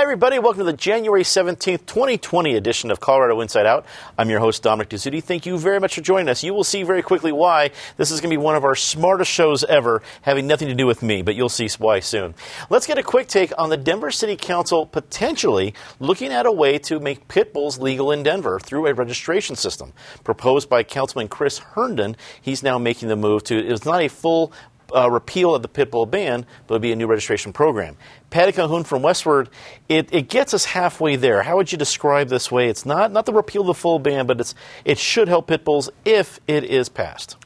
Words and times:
Hi, 0.00 0.04
everybody. 0.04 0.38
Welcome 0.38 0.60
to 0.60 0.64
the 0.64 0.72
January 0.72 1.24
17th, 1.24 1.84
2020 1.84 2.54
edition 2.54 2.90
of 2.90 3.00
Colorado 3.00 3.38
Inside 3.42 3.66
Out. 3.66 3.84
I'm 4.16 4.30
your 4.30 4.40
host, 4.40 4.62
Dominic 4.62 4.88
Dezzutti. 4.88 5.22
Thank 5.22 5.44
you 5.44 5.58
very 5.58 5.78
much 5.78 5.94
for 5.94 6.00
joining 6.00 6.30
us. 6.30 6.42
You 6.42 6.54
will 6.54 6.64
see 6.64 6.84
very 6.84 7.02
quickly 7.02 7.32
why 7.32 7.72
this 7.98 8.10
is 8.10 8.18
going 8.22 8.30
to 8.30 8.38
be 8.38 8.42
one 8.42 8.56
of 8.56 8.64
our 8.64 8.74
smartest 8.74 9.30
shows 9.30 9.62
ever, 9.62 10.00
having 10.22 10.46
nothing 10.46 10.68
to 10.68 10.74
do 10.74 10.86
with 10.86 11.02
me, 11.02 11.20
but 11.20 11.34
you'll 11.34 11.50
see 11.50 11.68
why 11.76 12.00
soon. 12.00 12.34
Let's 12.70 12.86
get 12.86 12.96
a 12.96 13.02
quick 13.02 13.28
take 13.28 13.52
on 13.58 13.68
the 13.68 13.76
Denver 13.76 14.10
City 14.10 14.36
Council 14.36 14.86
potentially 14.86 15.74
looking 15.98 16.32
at 16.32 16.46
a 16.46 16.50
way 16.50 16.78
to 16.78 16.98
make 16.98 17.28
pit 17.28 17.52
bulls 17.52 17.78
legal 17.78 18.10
in 18.10 18.22
Denver 18.22 18.58
through 18.58 18.86
a 18.86 18.94
registration 18.94 19.54
system. 19.54 19.92
Proposed 20.24 20.70
by 20.70 20.82
Councilman 20.82 21.28
Chris 21.28 21.58
Herndon, 21.58 22.16
he's 22.40 22.62
now 22.62 22.78
making 22.78 23.10
the 23.10 23.16
move 23.16 23.44
to, 23.44 23.58
it's 23.58 23.84
not 23.84 24.00
a 24.00 24.08
full 24.08 24.50
uh, 24.94 25.10
repeal 25.10 25.54
of 25.54 25.62
the 25.62 25.68
pit 25.68 25.90
bull 25.90 26.06
ban, 26.06 26.46
but 26.66 26.74
it 26.74 26.76
would 26.76 26.82
be 26.82 26.92
a 26.92 26.96
new 26.96 27.06
registration 27.06 27.52
program. 27.52 27.96
Patty 28.30 28.52
Calhoun 28.52 28.84
from 28.84 29.02
Westword, 29.02 29.48
it, 29.88 30.08
it 30.12 30.28
gets 30.28 30.54
us 30.54 30.64
halfway 30.64 31.16
there. 31.16 31.42
How 31.42 31.56
would 31.56 31.72
you 31.72 31.78
describe 31.78 32.28
this 32.28 32.50
way? 32.50 32.68
It's 32.68 32.86
not, 32.86 33.12
not 33.12 33.26
the 33.26 33.32
repeal 33.32 33.62
of 33.62 33.68
the 33.68 33.74
full 33.74 33.98
ban, 33.98 34.26
but 34.26 34.40
it's, 34.40 34.54
it 34.84 34.98
should 34.98 35.28
help 35.28 35.48
pit 35.48 35.64
bulls 35.64 35.90
if 36.04 36.40
it 36.46 36.64
is 36.64 36.88
passed. 36.88 37.36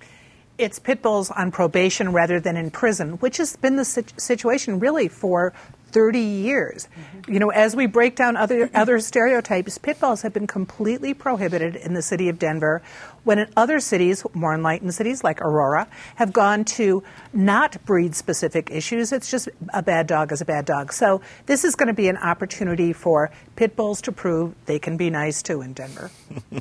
It's 0.56 0.78
pit 0.78 1.02
bulls 1.02 1.30
on 1.30 1.50
probation 1.50 2.12
rather 2.12 2.38
than 2.38 2.56
in 2.56 2.70
prison, 2.70 3.14
which 3.14 3.38
has 3.38 3.56
been 3.56 3.76
the 3.76 3.84
situation 3.84 4.78
really 4.78 5.08
for 5.08 5.52
30 5.94 6.18
years. 6.18 6.88
Mm-hmm. 6.88 7.32
You 7.32 7.38
know, 7.38 7.50
as 7.50 7.76
we 7.76 7.86
break 7.86 8.16
down 8.16 8.36
other 8.36 8.68
other 8.74 8.98
stereotypes, 8.98 9.78
pit 9.78 10.00
bulls 10.00 10.22
have 10.22 10.32
been 10.32 10.48
completely 10.48 11.14
prohibited 11.14 11.76
in 11.76 11.94
the 11.94 12.02
city 12.02 12.28
of 12.28 12.38
Denver 12.38 12.82
when 13.24 13.38
in 13.38 13.48
other 13.56 13.80
cities, 13.80 14.24
more 14.34 14.54
enlightened 14.54 14.94
cities 14.94 15.24
like 15.24 15.40
Aurora, 15.40 15.88
have 16.16 16.32
gone 16.32 16.64
to 16.64 17.02
not 17.32 17.82
breed 17.84 18.14
specific 18.14 18.70
issues. 18.70 19.12
It's 19.12 19.30
just 19.30 19.48
a 19.72 19.82
bad 19.82 20.06
dog 20.06 20.32
is 20.32 20.40
a 20.40 20.44
bad 20.44 20.64
dog. 20.64 20.92
So 20.92 21.20
this 21.46 21.64
is 21.64 21.74
going 21.74 21.88
to 21.88 21.94
be 21.94 22.08
an 22.08 22.16
opportunity 22.16 22.92
for 22.92 23.30
pit 23.56 23.76
bulls 23.76 24.02
to 24.02 24.12
prove 24.12 24.54
they 24.66 24.78
can 24.78 24.96
be 24.96 25.10
nice 25.10 25.42
too 25.42 25.62
in 25.62 25.72
Denver. 25.72 26.10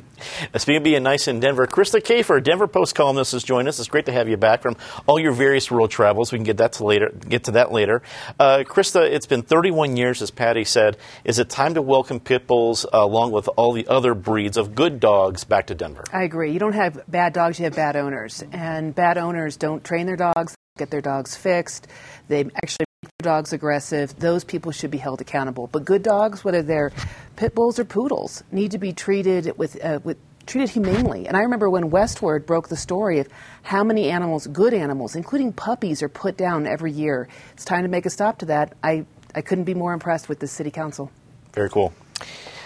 Speaking 0.56 0.76
of 0.76 0.82
being 0.82 1.02
nice 1.02 1.28
in 1.28 1.40
Denver, 1.40 1.66
Krista 1.66 2.00
Kafer, 2.00 2.42
Denver 2.42 2.66
Post 2.66 2.94
columnist, 2.94 3.32
has 3.32 3.44
joined 3.44 3.68
us. 3.68 3.78
It's 3.78 3.88
great 3.88 4.06
to 4.06 4.12
have 4.12 4.28
you 4.28 4.36
back 4.36 4.62
from 4.62 4.76
all 5.06 5.18
your 5.18 5.32
various 5.32 5.70
world 5.70 5.90
travels. 5.90 6.32
We 6.32 6.38
can 6.38 6.44
get 6.44 6.56
that 6.58 6.72
to 6.74 6.84
later. 6.84 7.10
Get 7.28 7.44
to 7.44 7.52
that 7.52 7.72
later. 7.72 8.02
Uh, 8.38 8.64
Krista, 8.66 9.02
it's 9.02 9.26
been 9.26 9.42
31 9.42 9.96
years, 9.96 10.22
as 10.22 10.30
Patty 10.30 10.64
said. 10.64 10.96
Is 11.24 11.38
it 11.38 11.50
time 11.50 11.74
to 11.74 11.82
welcome 11.82 12.20
pit 12.20 12.46
bulls 12.46 12.84
uh, 12.86 12.98
along 12.98 13.32
with 13.32 13.48
all 13.56 13.72
the 13.72 13.86
other 13.88 14.14
breeds 14.14 14.56
of 14.56 14.74
good 14.74 15.00
dogs 15.00 15.44
back 15.44 15.66
to 15.66 15.74
Denver? 15.74 16.04
I 16.12 16.22
agree 16.22 16.53
you 16.54 16.60
don't 16.60 16.74
have 16.74 17.02
bad 17.08 17.32
dogs, 17.32 17.58
you 17.58 17.64
have 17.64 17.74
bad 17.74 17.96
owners. 17.96 18.44
And 18.52 18.94
bad 18.94 19.18
owners 19.18 19.56
don't 19.56 19.82
train 19.82 20.06
their 20.06 20.16
dogs, 20.16 20.54
get 20.78 20.88
their 20.88 21.00
dogs 21.00 21.34
fixed. 21.36 21.88
They 22.28 22.44
actually 22.62 22.86
make 23.02 23.10
their 23.18 23.32
dogs 23.32 23.52
aggressive. 23.52 24.16
Those 24.20 24.44
people 24.44 24.70
should 24.70 24.92
be 24.92 24.98
held 24.98 25.20
accountable. 25.20 25.66
But 25.66 25.84
good 25.84 26.04
dogs, 26.04 26.44
whether 26.44 26.62
they're 26.62 26.92
pit 27.34 27.56
bulls 27.56 27.80
or 27.80 27.84
poodles, 27.84 28.44
need 28.52 28.70
to 28.70 28.78
be 28.78 28.92
treated 28.92 29.58
with, 29.58 29.84
uh, 29.84 29.98
with 30.04 30.16
treated 30.46 30.70
humanely. 30.70 31.26
And 31.26 31.36
I 31.36 31.40
remember 31.40 31.68
when 31.68 31.90
Westword 31.90 32.46
broke 32.46 32.68
the 32.68 32.76
story 32.76 33.18
of 33.18 33.26
how 33.62 33.82
many 33.82 34.08
animals, 34.08 34.46
good 34.46 34.74
animals, 34.74 35.16
including 35.16 35.52
puppies, 35.52 36.04
are 36.04 36.08
put 36.08 36.36
down 36.36 36.68
every 36.68 36.92
year. 36.92 37.26
It's 37.54 37.64
time 37.64 37.82
to 37.82 37.88
make 37.88 38.06
a 38.06 38.10
stop 38.10 38.38
to 38.38 38.46
that. 38.46 38.74
I, 38.80 39.06
I 39.34 39.40
couldn't 39.40 39.64
be 39.64 39.74
more 39.74 39.92
impressed 39.92 40.28
with 40.28 40.38
the 40.38 40.46
city 40.46 40.70
council. 40.70 41.10
Very 41.52 41.68
cool. 41.68 41.92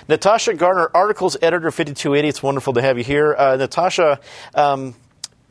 Natasha 0.09 0.55
Gardner, 0.55 0.91
Articles 0.95 1.37
Editor 1.43 1.71
5280. 1.71 2.29
It's 2.29 2.43
wonderful 2.43 2.73
to 2.73 2.81
have 2.81 2.97
you 2.97 3.05
here. 3.05 3.35
Uh, 3.37 3.57
Natasha, 3.57 4.19
um, 4.55 4.95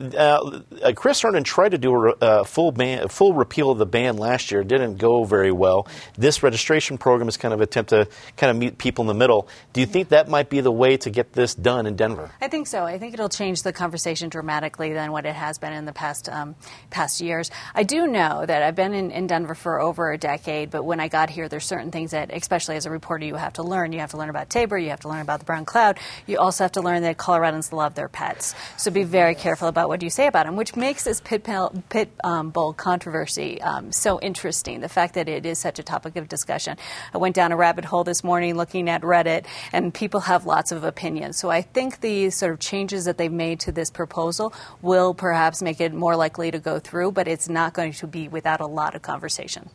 uh, 0.00 0.60
Chris 0.94 1.20
Herndon 1.20 1.44
tried 1.44 1.70
to 1.70 1.78
do 1.78 1.92
a 1.94 2.10
uh, 2.20 2.44
full 2.44 2.70
ban, 2.72 3.08
full 3.08 3.34
repeal 3.34 3.70
of 3.70 3.78
the 3.78 3.86
ban 3.86 4.16
last 4.16 4.50
year. 4.50 4.60
It 4.60 4.68
didn't 4.68 4.96
go 4.96 5.24
very 5.24 5.50
well. 5.50 5.88
This 6.16 6.42
registration 6.42 6.98
program 6.98 7.28
is 7.28 7.36
kind 7.36 7.52
of 7.52 7.60
an 7.60 7.64
attempt 7.64 7.90
to 7.90 8.08
kind 8.36 8.50
of 8.50 8.56
meet 8.56 8.78
people 8.78 9.02
in 9.02 9.08
the 9.08 9.14
middle. 9.14 9.48
Do 9.72 9.80
you 9.80 9.86
think 9.86 10.10
that 10.10 10.28
might 10.28 10.50
be 10.50 10.60
the 10.60 10.70
way 10.70 10.96
to 10.98 11.10
get 11.10 11.32
this 11.32 11.54
done 11.54 11.86
in 11.86 11.96
Denver? 11.96 12.30
I 12.40 12.48
think 12.48 12.68
so. 12.68 12.84
I 12.84 12.98
think 12.98 13.14
it'll 13.14 13.28
change 13.28 13.62
the 13.62 13.72
conversation 13.72 14.28
dramatically 14.28 14.92
than 14.92 15.10
what 15.10 15.26
it 15.26 15.34
has 15.34 15.58
been 15.58 15.72
in 15.72 15.84
the 15.84 15.92
past 15.92 16.28
um, 16.28 16.54
past 16.90 17.20
years. 17.20 17.50
I 17.74 17.82
do 17.82 18.06
know 18.06 18.46
that 18.46 18.62
I've 18.62 18.76
been 18.76 18.94
in, 18.94 19.10
in 19.10 19.26
Denver 19.26 19.54
for 19.54 19.80
over 19.80 20.12
a 20.12 20.18
decade, 20.18 20.70
but 20.70 20.84
when 20.84 21.00
I 21.00 21.08
got 21.08 21.28
here, 21.30 21.48
there's 21.48 21.66
certain 21.66 21.90
things 21.90 22.12
that, 22.12 22.32
especially 22.32 22.76
as 22.76 22.86
a 22.86 22.90
reporter, 22.90 23.26
you 23.26 23.34
have 23.34 23.54
to 23.54 23.62
learn. 23.62 23.92
You 23.92 24.00
have 24.00 24.10
to 24.10 24.16
learn 24.16 24.30
about 24.30 24.48
Tabor. 24.48 24.78
You 24.78 24.90
have 24.90 25.00
to 25.00 25.08
learn 25.08 25.22
about 25.22 25.40
the 25.40 25.44
brown 25.44 25.64
cloud. 25.64 25.98
You 26.26 26.38
also 26.38 26.64
have 26.64 26.72
to 26.72 26.82
learn 26.82 27.02
that 27.02 27.16
Coloradans 27.16 27.72
love 27.72 27.94
their 27.94 28.08
pets. 28.08 28.54
So 28.76 28.90
be 28.90 29.02
very 29.02 29.34
careful 29.34 29.66
about 29.66 29.87
what 29.88 30.00
do 30.00 30.06
you 30.06 30.10
say 30.10 30.26
about 30.26 30.46
him, 30.46 30.54
which 30.54 30.76
makes 30.76 31.04
this 31.04 31.20
pit, 31.20 31.48
pit 31.88 32.10
um, 32.22 32.50
bull 32.50 32.74
controversy 32.74 33.60
um, 33.62 33.90
so 33.90 34.20
interesting. 34.20 34.80
The 34.80 34.88
fact 34.88 35.14
that 35.14 35.28
it 35.28 35.46
is 35.46 35.58
such 35.58 35.78
a 35.78 35.82
topic 35.82 36.16
of 36.16 36.28
discussion. 36.28 36.76
I 37.14 37.18
went 37.18 37.34
down 37.34 37.52
a 37.52 37.56
rabbit 37.56 37.86
hole 37.86 38.04
this 38.04 38.22
morning 38.22 38.54
looking 38.54 38.90
at 38.90 39.00
Reddit, 39.00 39.46
and 39.72 39.92
people 39.92 40.20
have 40.20 40.44
lots 40.44 40.72
of 40.72 40.84
opinions. 40.84 41.38
So 41.38 41.48
I 41.48 41.62
think 41.62 42.00
the 42.00 42.28
sort 42.30 42.52
of 42.52 42.60
changes 42.60 43.06
that 43.06 43.16
they've 43.16 43.32
made 43.32 43.60
to 43.60 43.72
this 43.72 43.90
proposal 43.90 44.52
will 44.82 45.14
perhaps 45.14 45.62
make 45.62 45.80
it 45.80 45.94
more 45.94 46.16
likely 46.16 46.50
to 46.50 46.58
go 46.58 46.78
through, 46.78 47.12
but 47.12 47.26
it's 47.26 47.48
not 47.48 47.72
going 47.72 47.92
to 47.92 48.06
be 48.06 48.28
without 48.28 48.60
a 48.60 48.66
lot 48.66 48.94
of 48.94 49.00
conversation. 49.00 49.70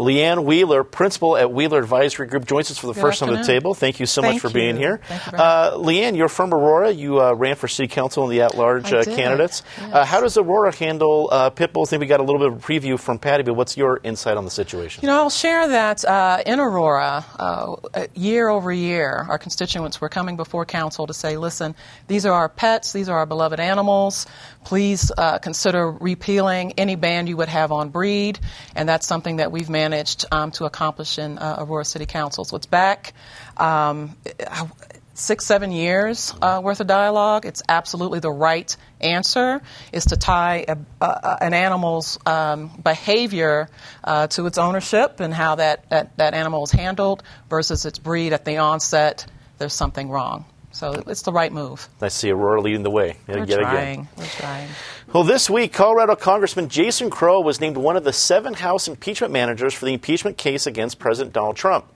Leanne 0.00 0.44
Wheeler, 0.44 0.82
principal 0.82 1.36
at 1.36 1.52
Wheeler 1.52 1.78
Advisory 1.78 2.26
Group, 2.26 2.46
joins 2.46 2.70
us 2.70 2.78
for 2.78 2.86
the 2.86 2.94
Good 2.94 3.02
first 3.02 3.20
time 3.20 3.28
at 3.28 3.44
the 3.44 3.44
table. 3.44 3.74
Thank 3.74 4.00
you 4.00 4.06
so 4.06 4.22
Thank 4.22 4.36
much 4.36 4.40
for 4.40 4.48
you. 4.48 4.54
being 4.54 4.76
here. 4.78 5.02
Uh, 5.10 5.72
Leanne, 5.72 6.16
you're 6.16 6.30
from 6.30 6.54
Aurora. 6.54 6.90
You 6.90 7.20
uh, 7.20 7.34
ran 7.34 7.54
for 7.54 7.68
city 7.68 7.86
council 7.88 8.24
in 8.24 8.30
the 8.30 8.40
at-large 8.40 8.90
uh, 8.94 9.04
candidates. 9.04 9.62
yes. 9.76 9.92
Uh, 9.94 10.04
how 10.06 10.22
does 10.22 10.38
Aurora 10.38 10.74
handle 10.74 11.28
uh, 11.30 11.50
pit 11.50 11.74
bulls? 11.74 11.90
I 11.90 11.90
think 11.90 12.00
we 12.00 12.06
got 12.06 12.20
a 12.20 12.22
little 12.22 12.38
bit 12.38 12.48
of 12.48 12.54
a 12.54 12.66
preview 12.66 12.98
from 12.98 13.18
Patty, 13.18 13.42
but 13.42 13.54
what's 13.54 13.76
your 13.76 14.00
insight 14.02 14.38
on 14.38 14.46
the 14.46 14.50
situation? 14.50 15.02
You 15.02 15.08
know, 15.08 15.18
I'll 15.18 15.28
share 15.28 15.68
that 15.68 16.02
uh, 16.02 16.42
in 16.46 16.60
Aurora, 16.60 17.22
uh, 17.38 18.06
year 18.14 18.48
over 18.48 18.72
year, 18.72 19.26
our 19.28 19.38
constituents 19.38 20.00
were 20.00 20.08
coming 20.08 20.36
before 20.36 20.64
council 20.64 21.08
to 21.08 21.12
say, 21.12 21.36
listen, 21.36 21.74
these 22.08 22.24
are 22.24 22.32
our 22.32 22.48
pets, 22.48 22.94
these 22.94 23.10
are 23.10 23.18
our 23.18 23.26
beloved 23.26 23.60
animals. 23.60 24.26
Please 24.64 25.12
uh, 25.16 25.38
consider 25.38 25.90
repealing 25.90 26.72
any 26.78 26.96
ban 26.96 27.26
you 27.26 27.36
would 27.36 27.48
have 27.48 27.70
on 27.70 27.90
breed. 27.90 28.38
And 28.74 28.88
that's 28.88 29.06
something 29.06 29.36
that 29.36 29.52
we've 29.52 29.68
managed 29.68 29.89
um, 30.32 30.50
to 30.52 30.64
accomplish 30.64 31.18
in 31.18 31.38
uh, 31.38 31.56
Aurora 31.58 31.84
City 31.84 32.06
Council. 32.06 32.44
So 32.44 32.56
it's 32.56 32.66
back. 32.66 33.14
Um, 33.56 34.16
six, 35.14 35.44
seven 35.44 35.70
years 35.70 36.34
uh, 36.40 36.60
worth 36.62 36.80
of 36.80 36.86
dialogue. 36.86 37.46
It's 37.46 37.62
absolutely 37.68 38.20
the 38.20 38.30
right 38.30 38.74
answer 39.00 39.60
is 39.92 40.06
to 40.06 40.16
tie 40.16 40.64
a, 40.66 40.76
uh, 41.00 41.36
an 41.40 41.54
animal's 41.54 42.18
um, 42.26 42.68
behavior 42.82 43.68
uh, 44.02 44.26
to 44.28 44.46
its 44.46 44.58
ownership 44.58 45.20
and 45.20 45.32
how 45.32 45.56
that, 45.56 45.88
that, 45.90 46.16
that 46.16 46.34
animal 46.34 46.64
is 46.64 46.70
handled 46.70 47.22
versus 47.48 47.84
its 47.84 47.98
breed 47.98 48.32
at 48.32 48.44
the 48.44 48.58
onset. 48.58 49.26
There's 49.58 49.74
something 49.74 50.08
wrong. 50.08 50.46
So 50.72 51.02
it's 51.06 51.22
the 51.22 51.32
right 51.32 51.52
move. 51.52 51.88
I 52.00 52.08
see 52.08 52.30
Aurora 52.30 52.60
leading 52.60 52.84
the 52.84 52.90
way 52.90 53.16
We're 53.26 53.44
yet 53.44 53.58
trying. 53.60 53.92
again. 53.92 54.08
We're 54.16 54.24
trying. 54.24 54.68
Well, 55.12 55.24
this 55.24 55.50
week, 55.50 55.72
Colorado 55.72 56.14
Congressman 56.14 56.68
Jason 56.68 57.10
Crow 57.10 57.40
was 57.40 57.60
named 57.60 57.76
one 57.76 57.96
of 57.96 58.04
the 58.04 58.12
seven 58.12 58.54
House 58.54 58.86
impeachment 58.86 59.32
managers 59.32 59.74
for 59.74 59.84
the 59.84 59.92
impeachment 59.92 60.38
case 60.38 60.68
against 60.68 61.00
President 61.00 61.34
Donald 61.34 61.56
Trump. 61.56 61.86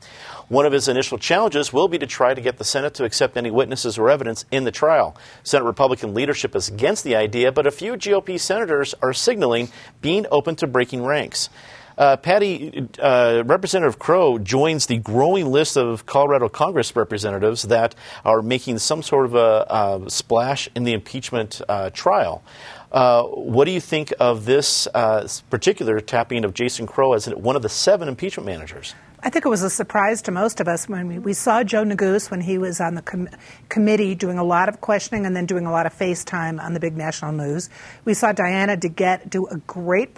One 0.49 0.67
of 0.67 0.73
his 0.73 0.89
initial 0.89 1.17
challenges 1.17 1.73
will 1.73 1.87
be 1.87 1.97
to 1.99 2.09
try 2.09 2.35
to 2.35 2.41
get 2.41 2.59
the 2.59 2.65
Senate 2.65 2.93
to 2.95 3.05
accept 3.05 3.37
any 3.37 3.53
witnesses 3.53 3.99
or 3.99 4.11
evidence 4.11 4.47
in 4.51 4.65
the 4.65 4.73
trial. 4.73 5.17
Senate 5.45 5.63
Republican 5.63 6.13
leadership 6.13 6.57
is 6.57 6.69
against 6.69 7.05
the 7.05 7.15
idea, 7.15 7.53
but 7.53 7.69
a 7.69 7.71
few 7.71 7.93
GOP 7.93 8.41
senators 8.41 8.97
are 9.01 9.13
signaling 9.13 9.69
being 10.01 10.27
open 10.33 10.57
to 10.57 10.67
breaking 10.67 11.05
ranks. 11.05 11.51
Uh, 11.97 12.17
Patty, 12.17 12.89
uh, 12.99 13.43
Representative 13.47 13.99
Crow 13.99 14.39
joins 14.39 14.87
the 14.87 14.99
growing 14.99 15.51
list 15.51 15.77
of 15.77 16.07
Colorado 16.07 16.49
Congress 16.49 16.95
representatives 16.97 17.63
that 17.63 17.95
are 18.25 18.43
making 18.43 18.79
some 18.79 19.03
sort 19.03 19.27
of 19.27 19.35
a, 19.35 19.67
a 20.07 20.11
splash 20.11 20.69
in 20.75 20.85
the 20.85 20.93
impeachment 20.93 21.61
uh, 21.69 21.91
trial. 21.91 22.43
Uh, 22.91 23.23
what 23.25 23.65
do 23.65 23.73
you 23.73 23.81
think 23.81 24.13
of 24.21 24.45
this 24.45 24.87
uh, 24.95 25.27
particular 25.51 26.01
tapping 26.01 26.45
of 26.45 26.55
Jason 26.55 26.87
Crow 26.87 27.13
as 27.13 27.27
one 27.27 27.57
of 27.57 27.63
the 27.63 27.69
seven 27.69 28.09
impeachment 28.09 28.47
managers? 28.47 28.95
I 29.21 29.31
think 29.31 29.47
it 29.47 29.49
was 29.49 29.63
a 29.63 29.71
surprise 29.71 30.21
to 30.23 30.33
most 30.33 30.61
of 30.61 30.69
us 30.69 30.87
when 30.89 31.09
we, 31.09 31.19
we 31.19 31.33
saw 31.33 31.65
Joe 31.65 31.83
Neguse 31.83 32.31
when 32.31 32.43
he 32.43 32.59
was 32.59 32.81
on 32.81 32.95
the 32.95 33.03
com- 33.03 33.29
committee 33.69 34.15
doing 34.15 34.39
a 34.39 34.45
lot 34.45 34.69
of 34.69 34.81
questioning 34.81 35.25
and 35.25 35.35
then 35.35 35.47
doing 35.47 35.65
a 35.65 35.71
lot 35.71 35.87
of 35.87 35.97
FaceTime 35.97 36.63
on 36.63 36.75
the 36.75 36.81
big 36.81 36.97
national 36.97 37.33
news. 37.33 37.71
We 38.05 38.13
saw 38.13 38.33
Diana 38.33 38.77
DeGette 38.77 39.31
do 39.31 39.47
a 39.47 39.57
great 39.57 40.15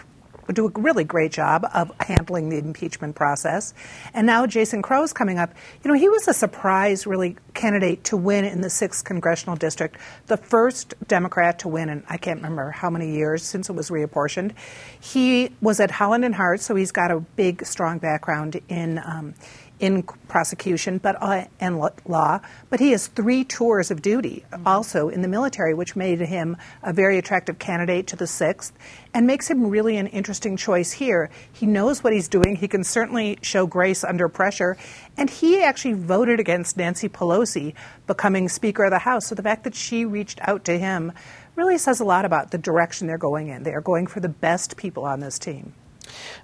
do 0.54 0.66
a 0.66 0.80
really 0.80 1.04
great 1.04 1.32
job 1.32 1.66
of 1.74 1.90
handling 2.00 2.48
the 2.48 2.58
impeachment 2.58 3.14
process. 3.14 3.74
And 4.14 4.26
now 4.26 4.46
Jason 4.46 4.82
Crow 4.82 5.02
is 5.02 5.12
coming 5.12 5.38
up. 5.38 5.52
You 5.82 5.90
know, 5.90 5.98
he 5.98 6.08
was 6.08 6.28
a 6.28 6.34
surprise, 6.34 7.06
really, 7.06 7.36
candidate 7.54 8.04
to 8.04 8.16
win 8.16 8.44
in 8.44 8.60
the 8.60 8.68
6th 8.68 9.04
congressional 9.04 9.56
district, 9.56 9.96
the 10.26 10.36
first 10.36 10.94
Democrat 11.08 11.58
to 11.60 11.68
win 11.68 11.88
in 11.88 12.04
I 12.08 12.16
can't 12.16 12.38
remember 12.38 12.70
how 12.70 12.90
many 12.90 13.12
years 13.12 13.42
since 13.42 13.68
it 13.68 13.72
was 13.72 13.90
reapportioned. 13.90 14.52
He 15.00 15.50
was 15.60 15.80
at 15.80 15.90
Holland 15.90 16.24
and 16.24 16.34
Hart, 16.34 16.60
so 16.60 16.74
he's 16.74 16.92
got 16.92 17.10
a 17.10 17.20
big, 17.20 17.64
strong 17.64 17.98
background 17.98 18.60
in. 18.68 18.98
Um, 18.98 19.34
in 19.78 20.02
prosecution 20.02 20.98
but 20.98 21.20
uh, 21.22 21.44
and 21.60 21.78
law, 22.06 22.40
but 22.70 22.80
he 22.80 22.92
has 22.92 23.08
three 23.08 23.44
tours 23.44 23.90
of 23.90 24.00
duty 24.00 24.44
mm-hmm. 24.50 24.66
also 24.66 25.08
in 25.08 25.22
the 25.22 25.28
military, 25.28 25.74
which 25.74 25.94
made 25.94 26.20
him 26.20 26.56
a 26.82 26.92
very 26.92 27.18
attractive 27.18 27.58
candidate 27.58 28.06
to 28.06 28.16
the 28.16 28.26
sixth 28.26 28.72
and 29.12 29.26
makes 29.26 29.48
him 29.48 29.66
really 29.66 29.96
an 29.96 30.06
interesting 30.08 30.56
choice 30.56 30.92
here. 30.92 31.30
He 31.52 31.66
knows 31.66 32.02
what 32.02 32.12
he's 32.12 32.28
doing. 32.28 32.56
He 32.56 32.68
can 32.68 32.84
certainly 32.84 33.38
show 33.42 33.66
grace 33.66 34.04
under 34.04 34.28
pressure, 34.28 34.76
and 35.16 35.28
he 35.28 35.62
actually 35.62 35.94
voted 35.94 36.40
against 36.40 36.76
Nancy 36.76 37.08
Pelosi 37.08 37.74
becoming 38.06 38.48
Speaker 38.48 38.84
of 38.84 38.90
the 38.90 38.98
House. 39.00 39.26
So 39.26 39.34
the 39.34 39.42
fact 39.42 39.64
that 39.64 39.74
she 39.74 40.04
reached 40.04 40.38
out 40.42 40.64
to 40.64 40.78
him 40.78 41.12
really 41.54 41.78
says 41.78 42.00
a 42.00 42.04
lot 42.04 42.24
about 42.24 42.50
the 42.50 42.58
direction 42.58 43.06
they're 43.06 43.18
going 43.18 43.48
in. 43.48 43.62
They 43.62 43.72
are 43.72 43.80
going 43.80 44.06
for 44.06 44.20
the 44.20 44.28
best 44.28 44.76
people 44.76 45.04
on 45.04 45.20
this 45.20 45.38
team. 45.38 45.72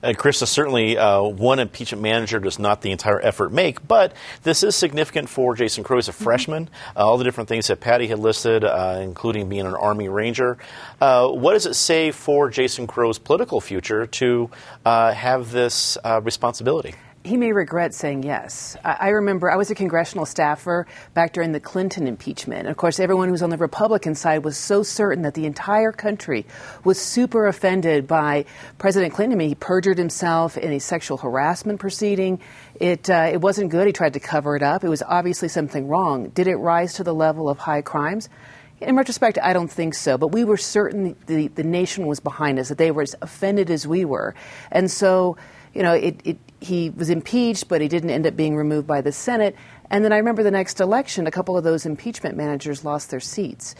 And 0.02 0.16
Chris, 0.16 0.38
certainly 0.38 0.98
uh, 0.98 1.22
one 1.22 1.58
impeachment 1.58 2.02
manager 2.02 2.38
does 2.38 2.58
not 2.58 2.82
the 2.82 2.90
entire 2.90 3.20
effort 3.20 3.52
make, 3.52 3.86
but 3.86 4.12
this 4.42 4.62
is 4.62 4.74
significant 4.74 5.28
for 5.28 5.54
Jason 5.54 5.84
Crow 5.84 5.98
as 5.98 6.08
a 6.08 6.12
mm-hmm. 6.12 6.24
freshman. 6.24 6.70
Uh, 6.96 7.06
all 7.06 7.18
the 7.18 7.24
different 7.24 7.48
things 7.48 7.68
that 7.68 7.80
Patty 7.80 8.06
had 8.06 8.18
listed, 8.18 8.64
uh, 8.64 8.98
including 9.00 9.48
being 9.48 9.66
an 9.66 9.74
Army 9.74 10.08
Ranger. 10.08 10.58
Uh, 11.00 11.28
what 11.28 11.52
does 11.52 11.66
it 11.66 11.74
say 11.74 12.10
for 12.10 12.50
Jason 12.50 12.86
Crow's 12.86 13.18
political 13.18 13.60
future 13.60 14.06
to 14.06 14.50
uh, 14.84 15.12
have 15.12 15.52
this 15.52 15.98
uh, 16.04 16.20
responsibility? 16.22 16.94
He 17.24 17.36
may 17.36 17.52
regret 17.52 17.94
saying 17.94 18.24
yes. 18.24 18.76
I, 18.84 19.10
remember 19.10 19.50
I 19.50 19.56
was 19.56 19.70
a 19.70 19.74
congressional 19.74 20.26
staffer 20.26 20.86
back 21.14 21.32
during 21.32 21.52
the 21.52 21.60
Clinton 21.60 22.08
impeachment. 22.08 22.60
And 22.60 22.68
of 22.68 22.76
course, 22.76 22.98
everyone 22.98 23.28
who 23.28 23.32
was 23.32 23.42
on 23.42 23.50
the 23.50 23.56
Republican 23.56 24.14
side 24.14 24.44
was 24.44 24.56
so 24.56 24.82
certain 24.82 25.22
that 25.22 25.34
the 25.34 25.46
entire 25.46 25.92
country 25.92 26.46
was 26.82 27.00
super 27.00 27.46
offended 27.46 28.08
by 28.08 28.44
President 28.78 29.14
Clinton. 29.14 29.36
I 29.36 29.38
mean, 29.38 29.48
he 29.50 29.54
perjured 29.54 29.98
himself 29.98 30.58
in 30.58 30.72
a 30.72 30.80
sexual 30.80 31.16
harassment 31.16 31.78
proceeding. 31.78 32.40
It, 32.74 33.08
uh, 33.08 33.30
it 33.32 33.40
wasn't 33.40 33.70
good. 33.70 33.86
He 33.86 33.92
tried 33.92 34.14
to 34.14 34.20
cover 34.20 34.56
it 34.56 34.62
up. 34.62 34.82
It 34.82 34.88
was 34.88 35.02
obviously 35.02 35.48
something 35.48 35.86
wrong. 35.86 36.30
Did 36.30 36.48
it 36.48 36.56
rise 36.56 36.94
to 36.94 37.04
the 37.04 37.14
level 37.14 37.48
of 37.48 37.58
high 37.58 37.82
crimes? 37.82 38.28
In 38.80 38.96
retrospect, 38.96 39.38
I 39.40 39.52
don't 39.52 39.70
think 39.70 39.94
so, 39.94 40.18
but 40.18 40.28
we 40.28 40.42
were 40.42 40.56
certain 40.56 41.14
the, 41.26 41.46
the 41.46 41.62
nation 41.62 42.08
was 42.08 42.18
behind 42.18 42.58
us, 42.58 42.68
that 42.68 42.78
they 42.78 42.90
were 42.90 43.02
as 43.02 43.14
offended 43.22 43.70
as 43.70 43.86
we 43.86 44.04
were. 44.04 44.34
And 44.72 44.90
so, 44.90 45.36
you 45.74 45.82
know, 45.82 45.94
it, 45.94 46.20
it, 46.24 46.38
he 46.60 46.90
was 46.90 47.10
impeached, 47.10 47.68
but 47.68 47.80
he 47.80 47.88
didn't 47.88 48.10
end 48.10 48.26
up 48.26 48.36
being 48.36 48.56
removed 48.56 48.86
by 48.86 49.00
the 49.00 49.12
Senate. 49.12 49.56
And 49.90 50.04
then 50.04 50.12
I 50.12 50.18
remember 50.18 50.42
the 50.42 50.50
next 50.50 50.80
election, 50.80 51.26
a 51.26 51.30
couple 51.30 51.56
of 51.56 51.64
those 51.64 51.86
impeachment 51.86 52.36
managers 52.36 52.84
lost 52.84 53.10
their 53.10 53.20
seats. 53.20 53.74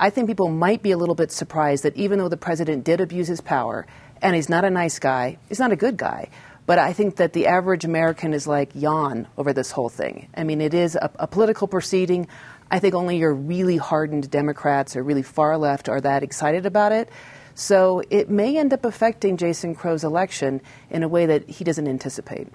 I 0.00 0.10
think 0.10 0.28
people 0.28 0.48
might 0.48 0.82
be 0.82 0.92
a 0.92 0.96
little 0.96 1.14
bit 1.14 1.32
surprised 1.32 1.82
that 1.82 1.96
even 1.96 2.18
though 2.18 2.28
the 2.28 2.36
president 2.36 2.84
did 2.84 3.00
abuse 3.00 3.28
his 3.28 3.40
power, 3.40 3.86
and 4.22 4.34
he's 4.34 4.48
not 4.48 4.64
a 4.64 4.70
nice 4.70 4.98
guy, 4.98 5.38
he's 5.48 5.58
not 5.58 5.72
a 5.72 5.76
good 5.76 5.96
guy, 5.96 6.28
but 6.66 6.78
I 6.78 6.92
think 6.92 7.16
that 7.16 7.32
the 7.32 7.46
average 7.46 7.84
American 7.84 8.34
is 8.34 8.46
like 8.46 8.70
yawn 8.74 9.26
over 9.36 9.52
this 9.52 9.70
whole 9.70 9.88
thing. 9.88 10.28
I 10.36 10.44
mean, 10.44 10.60
it 10.60 10.74
is 10.74 10.96
a, 10.96 11.10
a 11.18 11.26
political 11.26 11.66
proceeding. 11.66 12.28
I 12.70 12.78
think 12.78 12.94
only 12.94 13.16
your 13.16 13.34
really 13.34 13.78
hardened 13.78 14.30
Democrats 14.30 14.94
or 14.94 15.02
really 15.02 15.22
far 15.22 15.56
left 15.56 15.88
are 15.88 16.00
that 16.00 16.22
excited 16.22 16.66
about 16.66 16.92
it. 16.92 17.08
So 17.58 18.04
it 18.08 18.30
may 18.30 18.56
end 18.56 18.72
up 18.72 18.84
affecting 18.84 19.36
Jason 19.36 19.74
Crow's 19.74 20.04
election 20.04 20.60
in 20.90 21.02
a 21.02 21.08
way 21.08 21.26
that 21.26 21.50
he 21.50 21.64
doesn't 21.64 21.88
anticipate. 21.88 22.46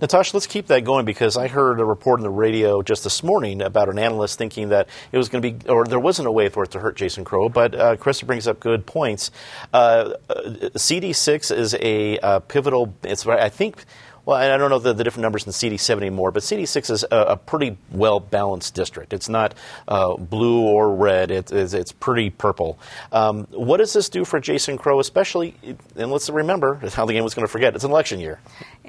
Natasha, 0.00 0.34
let's 0.34 0.48
keep 0.48 0.66
that 0.66 0.82
going 0.82 1.04
because 1.04 1.36
I 1.36 1.46
heard 1.46 1.78
a 1.78 1.84
report 1.84 2.18
on 2.18 2.24
the 2.24 2.30
radio 2.30 2.82
just 2.82 3.04
this 3.04 3.22
morning 3.22 3.62
about 3.62 3.88
an 3.88 4.00
analyst 4.00 4.36
thinking 4.36 4.70
that 4.70 4.88
it 5.12 5.16
was 5.16 5.28
going 5.28 5.42
to 5.42 5.52
be, 5.52 5.68
or 5.68 5.84
there 5.84 6.00
wasn't 6.00 6.26
a 6.26 6.32
way 6.32 6.48
for 6.48 6.64
it 6.64 6.72
to 6.72 6.80
hurt 6.80 6.96
Jason 6.96 7.24
Crow. 7.24 7.48
But 7.48 7.76
uh, 7.76 7.96
Krista 7.98 8.26
brings 8.26 8.48
up 8.48 8.58
good 8.58 8.84
points. 8.84 9.30
Uh, 9.72 10.14
uh 10.28 10.34
CD6 10.74 11.56
is 11.56 11.76
a 11.80 12.18
uh, 12.18 12.40
pivotal. 12.40 12.92
It's 13.04 13.24
I 13.28 13.48
think 13.48 13.84
well, 14.30 14.38
I 14.38 14.56
don't 14.56 14.70
know 14.70 14.78
the, 14.78 14.92
the 14.92 15.02
different 15.02 15.22
numbers 15.22 15.44
in 15.44 15.52
CD7 15.52 15.96
anymore, 15.96 16.30
but 16.30 16.44
CD6 16.44 16.90
is 16.90 17.04
a, 17.10 17.16
a 17.16 17.36
pretty 17.36 17.76
well 17.90 18.20
balanced 18.20 18.76
district. 18.76 19.12
It's 19.12 19.28
not 19.28 19.54
uh, 19.88 20.16
blue 20.16 20.60
or 20.60 20.94
red, 20.94 21.32
it, 21.32 21.50
it's, 21.50 21.74
it's 21.74 21.90
pretty 21.90 22.30
purple. 22.30 22.78
Um, 23.10 23.48
what 23.50 23.78
does 23.78 23.92
this 23.92 24.08
do 24.08 24.24
for 24.24 24.38
Jason 24.38 24.78
Crow, 24.78 25.00
especially, 25.00 25.56
and 25.96 26.12
let's 26.12 26.30
remember 26.30 26.76
how 26.92 27.06
the 27.06 27.12
game 27.12 27.24
was 27.24 27.34
going 27.34 27.44
to 27.46 27.50
forget, 27.50 27.74
it's 27.74 27.82
an 27.82 27.90
election 27.90 28.20
year. 28.20 28.38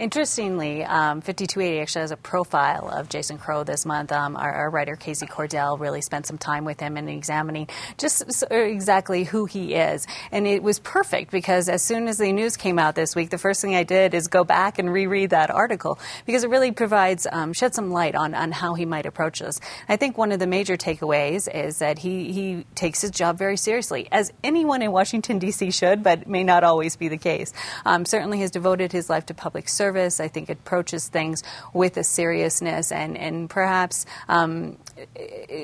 Interestingly, 0.01 0.83
um, 0.83 1.21
5280 1.21 1.80
actually 1.80 2.01
has 2.01 2.09
a 2.09 2.18
profile 2.18 2.89
of 2.89 3.07
Jason 3.07 3.38
Crow 3.38 3.63
this 3.63 3.86
month. 3.86 4.12
Um, 4.12 4.36
our, 4.36 4.51
our, 4.51 4.69
writer, 4.71 4.95
Kasey 4.95 5.30
Cordell, 5.30 5.80
really 5.80 6.01
spent 6.01 6.25
some 6.25 6.39
time 6.39 6.65
with 6.65 6.80
him 6.80 6.98
and 6.98 7.07
examining 7.07 7.68
just 8.00 8.24
exactly 8.50 9.25
who 9.25 9.45
he 9.45 9.75
is. 9.75 10.07
And 10.31 10.48
it 10.48 10.63
was 10.63 10.80
perfect 10.80 11.30
because 11.30 11.69
as 11.69 11.83
soon 11.83 12.07
as 12.07 12.18
the 12.18 12.33
news 12.33 12.57
came 12.57 12.80
out 12.80 12.95
this 12.95 13.15
week, 13.15 13.30
the 13.30 13.38
first 13.38 13.62
thing 13.62 13.75
I 13.75 13.83
did 13.83 14.15
is 14.15 14.27
go 14.27 14.44
back 14.44 14.80
and 14.80 14.92
reread 14.92 15.30
that 15.30 15.51
article 15.51 16.00
because 16.25 16.44
it 16.44 16.50
really 16.50 16.71
provides, 16.71 17.27
um, 17.31 17.54
shed 17.54 17.75
some 17.75 17.92
light 17.92 18.15
on, 18.15 18.33
on 18.33 18.51
how 18.51 18.74
he 18.74 18.86
might 18.86 19.06
approach 19.06 19.38
this. 19.38 19.59
I 19.88 19.97
think 19.97 20.18
one 20.18 20.31
of 20.31 20.39
the 20.39 20.47
major 20.47 20.77
takeaways 20.77 21.47
is 21.54 21.77
that 21.77 22.00
he, 22.00 22.31
he 22.31 22.65
takes 22.74 23.01
his 23.01 23.12
job 23.12 23.38
very 23.38 23.56
seriously, 23.56 24.07
as 24.12 24.33
anyone 24.44 24.81
in 24.81 24.92
Washington, 24.92 25.38
D.C. 25.38 25.69
should, 25.69 26.01
but 26.01 26.27
may 26.27 26.44
not 26.44 26.63
always 26.63 26.95
be 26.95 27.07
the 27.07 27.19
case. 27.19 27.54
Um, 27.86 28.04
certainly 28.04 28.39
has 28.39 28.50
devoted 28.50 28.92
his 28.92 29.07
life 29.07 29.27
to 29.27 29.36
public 29.36 29.69
service 29.69 29.91
service. 29.92 30.20
I 30.22 30.30
think 30.30 30.50
it 30.50 30.60
approaches 30.60 31.10
things 31.10 31.44
with 31.74 31.98
a 31.98 32.04
seriousness 32.04 32.92
and, 32.92 33.18
and 33.18 33.50
perhaps 33.50 34.06
um, 34.30 34.78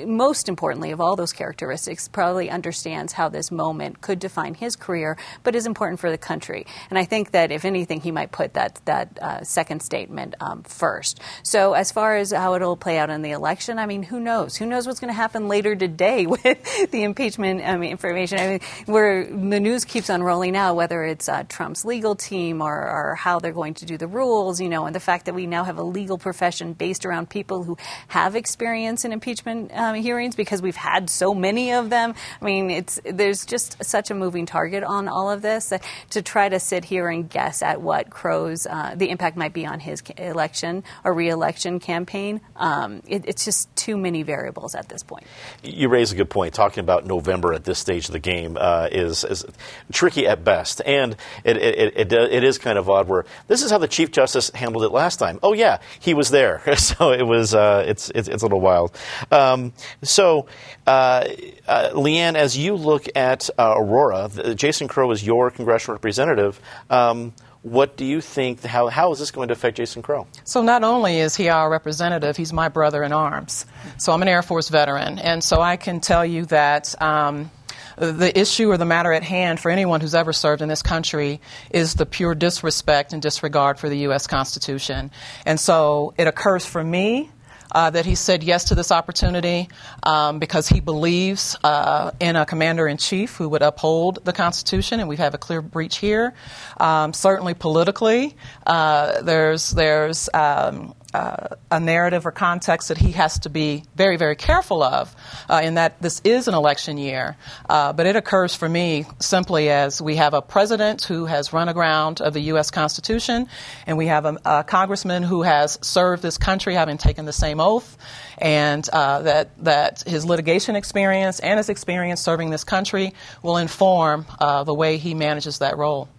most 0.06 0.50
importantly 0.50 0.92
of 0.92 1.02
all 1.02 1.16
those 1.16 1.34
characteristics, 1.34 2.08
probably 2.08 2.50
understands 2.50 3.14
how 3.14 3.30
this 3.30 3.52
moment 3.52 4.02
could 4.02 4.20
define 4.20 4.54
his 4.54 4.76
career, 4.76 5.18
but 5.44 5.56
is 5.56 5.66
important 5.66 6.00
for 6.00 6.10
the 6.10 6.18
country. 6.18 6.66
And 6.90 6.98
I 6.98 7.06
think 7.06 7.32
that 7.32 7.52
if 7.52 7.66
anything, 7.66 8.02
he 8.02 8.12
might 8.12 8.32
put 8.32 8.54
that 8.54 8.80
that 8.86 9.20
uh, 9.22 9.44
second 9.44 9.82
statement 9.82 10.36
um, 10.40 10.64
first. 10.64 11.22
So 11.44 11.74
as 11.74 11.92
far 11.92 12.16
as 12.16 12.32
how 12.32 12.56
it'll 12.56 12.78
play 12.78 12.98
out 12.98 13.10
in 13.10 13.22
the 13.22 13.32
election, 13.32 13.80
I 13.80 13.86
mean, 13.86 14.04
who 14.04 14.20
knows? 14.20 14.56
Who 14.56 14.66
knows 14.66 14.88
what's 14.88 15.00
going 15.00 15.14
to 15.14 15.18
happen 15.18 15.48
later 15.48 15.76
today 15.76 16.26
with 16.26 16.92
the 16.92 17.04
impeachment 17.04 17.62
um, 17.64 17.84
information? 17.84 18.40
I 18.40 18.48
mean, 18.48 18.60
where 18.86 19.26
the 19.26 19.60
news 19.60 19.86
keeps 19.86 20.10
on 20.10 20.24
rolling 20.24 20.56
out, 20.56 20.76
whether 20.76 21.04
it's 21.04 21.30
uh, 21.30 21.44
Trump's 21.44 21.86
legal 21.86 22.16
team 22.16 22.62
or, 22.62 22.74
or 22.74 23.16
how 23.16 23.40
they're 23.40 23.52
going 23.52 23.76
to 23.76 23.86
do 23.86 23.98
the 23.98 24.08
rules, 24.08 24.60
you 24.60 24.70
know, 24.70 24.86
and 24.86 24.96
the 24.96 25.00
fact 25.00 25.26
that 25.26 25.36
we 25.36 25.46
now 25.46 25.64
have 25.64 25.78
a 25.78 25.84
legal 25.84 26.18
profession 26.18 26.74
based 26.74 27.06
around 27.06 27.30
people 27.30 27.64
who 27.64 27.78
have 28.08 28.36
experience 28.36 29.06
in 29.06 29.12
impeachment 29.12 29.27
um, 29.74 29.96
hearings 29.96 30.36
because 30.36 30.62
we've 30.62 30.76
had 30.76 31.10
so 31.10 31.34
many 31.34 31.74
of 31.74 31.90
them. 31.90 32.14
I 32.42 32.46
mean, 32.46 32.70
it's 32.70 33.00
there's 33.04 33.46
just 33.46 33.84
such 33.84 34.12
a 34.12 34.16
moving 34.16 34.46
target 34.46 34.84
on 34.84 35.08
all 35.08 35.30
of 35.30 35.42
this 35.42 35.70
that 35.70 35.84
to 36.12 36.22
try 36.22 36.50
to 36.50 36.60
sit 36.60 36.86
here 36.86 37.10
and 37.10 37.30
guess 37.30 37.62
at 37.62 37.82
what 37.82 38.10
Crow's 38.10 38.66
uh, 38.66 38.94
the 38.96 39.10
impact 39.10 39.38
might 39.38 39.54
be 39.54 39.66
on 39.66 39.80
his 39.80 40.02
election 40.18 40.84
or 41.04 41.14
reelection 41.14 41.80
campaign. 41.80 42.42
Um, 42.56 43.02
it, 43.08 43.26
it's 43.28 43.46
just 43.46 43.74
too 43.76 43.98
many 43.98 44.24
variables 44.24 44.76
at 44.76 44.90
this 44.90 45.04
point. 45.04 45.26
You 45.64 45.90
raise 45.90 46.12
a 46.12 46.16
good 46.16 46.30
point. 46.30 46.54
Talking 46.54 46.82
about 46.82 47.06
November 47.06 47.54
at 47.54 47.64
this 47.64 47.80
stage 47.80 48.08
of 48.08 48.14
the 48.14 48.20
game 48.20 48.58
uh, 48.60 48.90
is, 48.92 49.24
is 49.24 49.46
tricky 49.92 50.28
at 50.28 50.44
best, 50.44 50.82
and 50.86 51.16
it, 51.44 51.58
it, 51.58 51.98
it, 51.98 52.14
it 52.14 52.44
is 52.44 52.58
kind 52.58 52.78
of 52.78 52.90
odd. 52.90 53.08
Where 53.08 53.26
this 53.48 53.64
is 53.64 53.72
how 53.72 53.78
the 53.78 53.88
Chief 53.88 54.12
Justice 54.12 54.50
handled 54.52 54.84
it 54.84 54.92
last 54.92 55.18
time. 55.18 55.40
Oh 55.44 55.54
yeah, 55.54 55.80
he 56.00 56.14
was 56.14 56.30
there, 56.30 56.62
so 56.78 57.12
it 57.12 57.24
was 57.24 57.54
uh, 57.54 57.84
it's, 57.88 58.10
it's, 58.14 58.28
it's 58.28 58.44
a 58.44 58.46
little 58.46 58.62
wild. 58.62 58.98
Um, 59.32 59.74
so, 60.04 60.48
uh, 60.86 61.26
uh, 61.68 61.90
Leanne, 61.94 62.36
as 62.36 62.58
you 62.58 62.76
look 62.76 63.08
at 63.16 63.50
uh, 63.58 63.76
Aurora, 63.78 64.30
the, 64.30 64.56
Jason 64.56 64.88
Crow 64.88 65.12
is 65.12 65.26
your 65.26 65.52
congressional 65.52 65.96
representative. 65.96 66.60
Um, 66.90 67.34
what 67.64 67.98
do 67.98 68.06
you 68.06 68.22
think? 68.22 68.64
How, 68.64 68.88
how 68.88 69.12
is 69.12 69.20
this 69.20 69.32
going 69.32 69.50
to 69.50 69.54
affect 69.54 69.78
Jason 69.78 70.02
Crow? 70.02 70.28
So, 70.44 70.62
not 70.62 70.84
only 70.84 71.20
is 71.20 71.36
he 71.36 71.50
our 71.50 71.70
representative, 71.70 72.38
he's 72.38 72.54
my 72.54 72.70
brother 72.70 73.04
in 73.04 73.12
arms. 73.12 73.66
So, 73.98 74.14
I'm 74.14 74.22
an 74.22 74.28
Air 74.28 74.42
Force 74.42 74.70
veteran, 74.70 75.20
and 75.20 75.44
so 75.44 75.62
I 75.62 75.78
can 75.78 76.00
tell 76.00 76.26
you 76.26 76.46
that. 76.46 77.00
Um, 77.02 77.52
the 77.98 78.40
issue 78.40 78.70
or 78.70 78.78
the 78.78 78.86
matter 78.86 79.12
at 79.12 79.24
hand 79.24 79.60
for 79.60 79.72
anyone 79.72 80.02
who's 80.02 80.14
ever 80.14 80.32
served 80.32 80.62
in 80.62 80.70
this 80.70 80.84
country 80.84 81.42
is 81.72 81.96
the 81.96 82.06
pure 82.06 82.36
disrespect 82.36 83.12
and 83.12 83.24
disregard 83.24 83.80
for 83.80 83.90
the 83.90 83.98
U.S. 84.00 84.28
Constitution. 84.28 85.10
And 85.48 85.60
so 85.60 86.14
it 86.16 86.28
occurs 86.28 86.64
for 86.64 86.84
me 86.84 87.32
uh, 87.72 87.90
that 87.90 88.06
he 88.06 88.16
said 88.16 88.44
yes 88.44 88.66
to 88.66 88.76
this 88.76 88.92
opportunity 88.92 89.70
um, 90.04 90.40
because 90.40 90.68
he 90.68 90.80
believes 90.80 91.56
uh, 91.64 92.12
in 92.20 92.36
a 92.36 92.46
commander 92.46 92.88
in 92.88 92.98
chief 92.98 93.36
who 93.36 93.50
would 93.50 93.62
uphold 93.62 94.20
the 94.24 94.34
Constitution, 94.34 95.00
and 95.00 95.10
we 95.10 95.18
have 95.18 95.34
a 95.34 95.38
clear 95.38 95.62
breach 95.62 95.98
here. 95.98 96.34
Um, 96.80 97.14
certainly, 97.14 97.54
politically, 97.54 98.36
uh, 98.66 99.22
there's 99.22 99.72
there's 99.72 100.30
um, 100.34 100.94
uh, 101.18 101.56
a 101.72 101.80
narrative 101.80 102.28
or 102.28 102.32
context 102.32 102.90
that 102.90 102.98
he 102.98 103.12
has 103.12 103.40
to 103.40 103.50
be 103.50 103.84
very, 103.96 104.18
very 104.18 104.36
careful 104.36 104.84
of, 104.84 105.16
uh, 105.50 105.62
in 105.64 105.74
that 105.74 106.00
this 106.00 106.22
is 106.24 106.48
an 106.48 106.54
election 106.54 106.98
year. 106.98 107.36
Uh, 107.68 107.92
but 107.92 108.06
it 108.06 108.16
occurs 108.16 108.54
for 108.54 108.70
me 108.70 109.06
simply 109.20 109.70
as 109.70 110.00
we 110.00 110.16
have 110.18 110.36
a 110.36 110.42
president 110.42 111.04
who 111.04 111.26
has 111.26 111.54
run 111.54 111.70
aground 111.70 112.22
of 112.22 112.34
the 112.34 112.42
U.S. 112.52 112.70
Constitution, 112.70 113.48
and 113.88 113.98
we 113.98 114.06
have 114.08 114.26
a, 114.26 114.38
a 114.46 114.64
congressman 114.64 115.24
who 115.24 115.42
has 115.42 115.80
served 115.82 116.22
this 116.22 116.38
country 116.38 116.76
having 116.76 117.00
taken 117.00 117.26
the 117.26 117.34
same 117.34 117.60
oath, 117.60 117.98
and 118.38 118.88
uh, 118.90 119.22
that, 119.24 119.50
that 119.64 120.04
his 120.06 120.24
litigation 120.24 120.76
experience 120.76 121.40
and 121.40 121.58
his 121.58 121.70
experience 121.70 122.22
serving 122.22 122.52
this 122.52 122.64
country 122.64 123.14
will 123.42 123.58
inform 123.58 124.28
uh, 124.40 124.64
the 124.64 124.74
way 124.74 124.98
he 124.98 125.16
manages 125.16 125.60
that 125.60 125.78
role. 125.78 126.10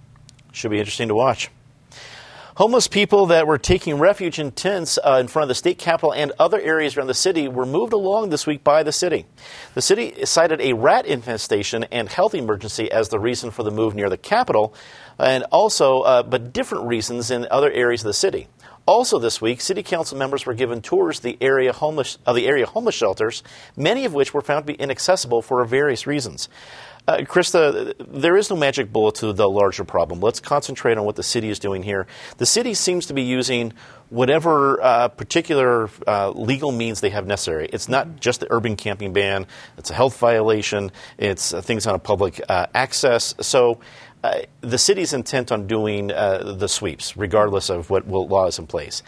Should 0.52 0.72
be 0.72 0.80
interesting 0.80 1.06
to 1.08 1.14
watch. 1.14 1.50
Homeless 2.58 2.88
people 2.88 3.26
that 3.26 3.46
were 3.46 3.56
taking 3.56 4.00
refuge 4.00 4.40
in 4.40 4.50
tents 4.50 4.98
uh, 5.04 5.18
in 5.20 5.28
front 5.28 5.44
of 5.44 5.48
the 5.48 5.54
state 5.54 5.78
capitol 5.78 6.12
and 6.12 6.32
other 6.40 6.60
areas 6.60 6.96
around 6.96 7.06
the 7.06 7.14
city 7.14 7.46
were 7.46 7.64
moved 7.64 7.92
along 7.92 8.30
this 8.30 8.48
week 8.48 8.64
by 8.64 8.82
the 8.82 8.90
city. 8.90 9.26
The 9.74 9.80
city 9.80 10.26
cited 10.26 10.60
a 10.60 10.72
rat 10.72 11.06
infestation 11.06 11.84
and 11.84 12.08
health 12.08 12.34
emergency 12.34 12.90
as 12.90 13.10
the 13.10 13.20
reason 13.20 13.52
for 13.52 13.62
the 13.62 13.70
move 13.70 13.94
near 13.94 14.10
the 14.10 14.16
capitol, 14.16 14.74
and 15.20 15.44
also, 15.52 16.00
uh, 16.00 16.24
but 16.24 16.52
different 16.52 16.88
reasons 16.88 17.30
in 17.30 17.46
other 17.48 17.70
areas 17.70 18.00
of 18.00 18.08
the 18.08 18.12
city. 18.12 18.48
Also, 18.88 19.18
this 19.18 19.38
week, 19.38 19.60
city 19.60 19.82
council 19.82 20.16
members 20.16 20.46
were 20.46 20.54
given 20.54 20.80
tours 20.80 21.18
of 21.18 21.22
the 21.22 21.36
area 21.42 21.74
homeless 21.74 22.16
of 22.24 22.34
the 22.34 22.46
area 22.46 22.64
homeless 22.64 22.94
shelters, 22.94 23.42
many 23.76 24.06
of 24.06 24.14
which 24.14 24.32
were 24.32 24.40
found 24.40 24.66
to 24.66 24.72
be 24.72 24.78
inaccessible 24.80 25.42
for 25.42 25.62
various 25.66 26.06
reasons. 26.06 26.48
Uh, 27.06 27.18
Krista, 27.18 27.94
there 27.98 28.34
is 28.38 28.48
no 28.48 28.56
magic 28.56 28.90
bullet 28.90 29.16
to 29.16 29.34
the 29.34 29.46
larger 29.46 29.84
problem. 29.84 30.20
Let's 30.20 30.40
concentrate 30.40 30.96
on 30.96 31.04
what 31.04 31.16
the 31.16 31.22
city 31.22 31.50
is 31.50 31.58
doing 31.58 31.82
here. 31.82 32.06
The 32.38 32.46
city 32.46 32.72
seems 32.72 33.04
to 33.06 33.14
be 33.14 33.22
using 33.22 33.74
whatever 34.08 34.82
uh, 34.82 35.08
particular 35.08 35.90
uh, 36.06 36.30
legal 36.30 36.72
means 36.72 37.02
they 37.02 37.10
have 37.10 37.26
necessary. 37.26 37.68
It's 37.70 37.90
not 37.90 38.20
just 38.20 38.40
the 38.40 38.46
urban 38.50 38.76
camping 38.76 39.12
ban, 39.12 39.46
it's 39.76 39.90
a 39.90 39.94
health 39.94 40.18
violation, 40.18 40.92
it's 41.18 41.52
uh, 41.52 41.60
things 41.60 41.86
on 41.86 41.94
a 41.94 41.98
public 41.98 42.40
uh, 42.48 42.66
access. 42.74 43.34
So 43.40 43.80
uh, 44.24 44.40
the 44.60 44.78
city's 44.78 45.12
intent 45.12 45.52
on 45.52 45.66
doing 45.66 46.08
the 46.08 46.66
sweeps, 46.68 47.16
regardless 47.16 47.70
of 47.70 47.90
what 47.90 48.08
law 48.08 48.46
is 48.46 48.58
in 48.58 48.66
place. 48.66 49.02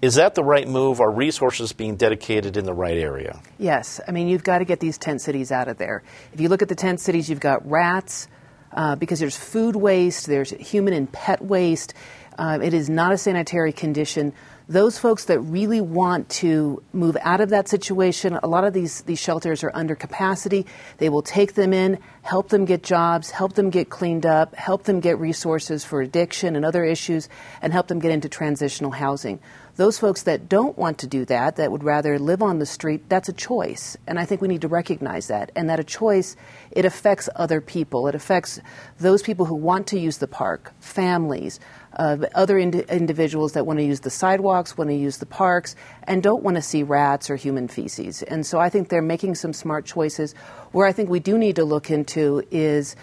Is 0.00 0.14
that 0.14 0.36
the 0.36 0.44
right 0.44 0.68
move? 0.68 1.00
Are 1.00 1.10
resources 1.10 1.72
being 1.72 1.96
dedicated 1.96 2.56
in 2.56 2.64
the 2.64 2.72
right 2.72 2.96
area? 2.96 3.40
Yes. 3.58 4.00
I 4.06 4.12
mean, 4.12 4.28
you've 4.28 4.44
got 4.44 4.58
to 4.58 4.64
get 4.64 4.78
these 4.78 4.96
tent 4.96 5.20
cities 5.20 5.50
out 5.50 5.66
of 5.66 5.76
there. 5.76 6.04
If 6.32 6.40
you 6.40 6.48
look 6.48 6.62
at 6.62 6.68
the 6.68 6.76
tent 6.76 7.00
cities, 7.00 7.28
you've 7.28 7.40
got 7.40 7.68
rats, 7.68 8.28
uh, 8.72 8.94
because 8.94 9.18
there's 9.18 9.36
food 9.36 9.74
waste, 9.74 10.26
there's 10.26 10.50
human 10.50 10.94
and 10.94 11.10
pet 11.10 11.42
waste. 11.42 11.94
Uh, 12.38 12.60
it 12.62 12.74
is 12.74 12.88
not 12.88 13.12
a 13.12 13.18
sanitary 13.18 13.72
condition. 13.72 14.32
Those 14.70 14.98
folks 14.98 15.24
that 15.24 15.40
really 15.40 15.80
want 15.80 16.28
to 16.28 16.82
move 16.92 17.16
out 17.22 17.40
of 17.40 17.48
that 17.48 17.68
situation, 17.68 18.38
a 18.42 18.46
lot 18.46 18.64
of 18.64 18.74
these, 18.74 19.00
these 19.00 19.18
shelters 19.18 19.64
are 19.64 19.70
under 19.72 19.94
capacity. 19.94 20.66
They 20.98 21.08
will 21.08 21.22
take 21.22 21.54
them 21.54 21.72
in, 21.72 21.98
help 22.20 22.50
them 22.50 22.66
get 22.66 22.82
jobs, 22.82 23.30
help 23.30 23.54
them 23.54 23.70
get 23.70 23.88
cleaned 23.88 24.26
up, 24.26 24.54
help 24.54 24.82
them 24.82 25.00
get 25.00 25.18
resources 25.18 25.86
for 25.86 26.02
addiction 26.02 26.54
and 26.54 26.66
other 26.66 26.84
issues, 26.84 27.30
and 27.62 27.72
help 27.72 27.88
them 27.88 27.98
get 27.98 28.10
into 28.10 28.28
transitional 28.28 28.90
housing. 28.90 29.40
Those 29.76 29.98
folks 29.98 30.24
that 30.24 30.50
don't 30.50 30.76
want 30.76 30.98
to 30.98 31.06
do 31.06 31.24
that, 31.26 31.56
that 31.56 31.72
would 31.72 31.84
rather 31.84 32.18
live 32.18 32.42
on 32.42 32.58
the 32.58 32.66
street, 32.66 33.08
that's 33.08 33.30
a 33.30 33.32
choice. 33.32 33.96
And 34.06 34.18
I 34.18 34.26
think 34.26 34.42
we 34.42 34.48
need 34.48 34.62
to 34.62 34.68
recognize 34.68 35.28
that. 35.28 35.50
And 35.56 35.70
that 35.70 35.80
a 35.80 35.84
choice, 35.84 36.36
it 36.72 36.84
affects 36.84 37.28
other 37.36 37.62
people. 37.62 38.06
It 38.08 38.14
affects 38.14 38.60
those 38.98 39.22
people 39.22 39.46
who 39.46 39.54
want 39.54 39.86
to 39.86 39.98
use 39.98 40.18
the 40.18 40.26
park, 40.26 40.74
families, 40.80 41.58
uh, 41.96 42.18
other 42.34 42.58
ind- 42.58 42.74
individuals 42.90 43.52
that 43.52 43.66
want 43.66 43.78
to 43.78 43.84
use 43.84 44.00
the 44.00 44.10
sidewalks, 44.10 44.76
want 44.76 44.90
to 44.90 44.96
use 44.96 45.18
the 45.18 45.26
parks, 45.26 45.76
and 46.04 46.22
don't 46.22 46.42
want 46.42 46.56
to 46.56 46.62
see 46.62 46.82
rats 46.82 47.30
or 47.30 47.36
human 47.36 47.68
feces. 47.68 48.22
And 48.22 48.46
so 48.46 48.58
I 48.58 48.68
think 48.68 48.88
they're 48.88 49.02
making 49.02 49.34
some 49.34 49.52
smart 49.52 49.84
choices. 49.84 50.34
Where 50.72 50.86
I 50.86 50.92
think 50.92 51.08
we 51.08 51.20
do 51.20 51.38
need 51.38 51.56
to 51.56 51.64
look 51.64 51.90
into 51.90 52.42
is 52.50 52.96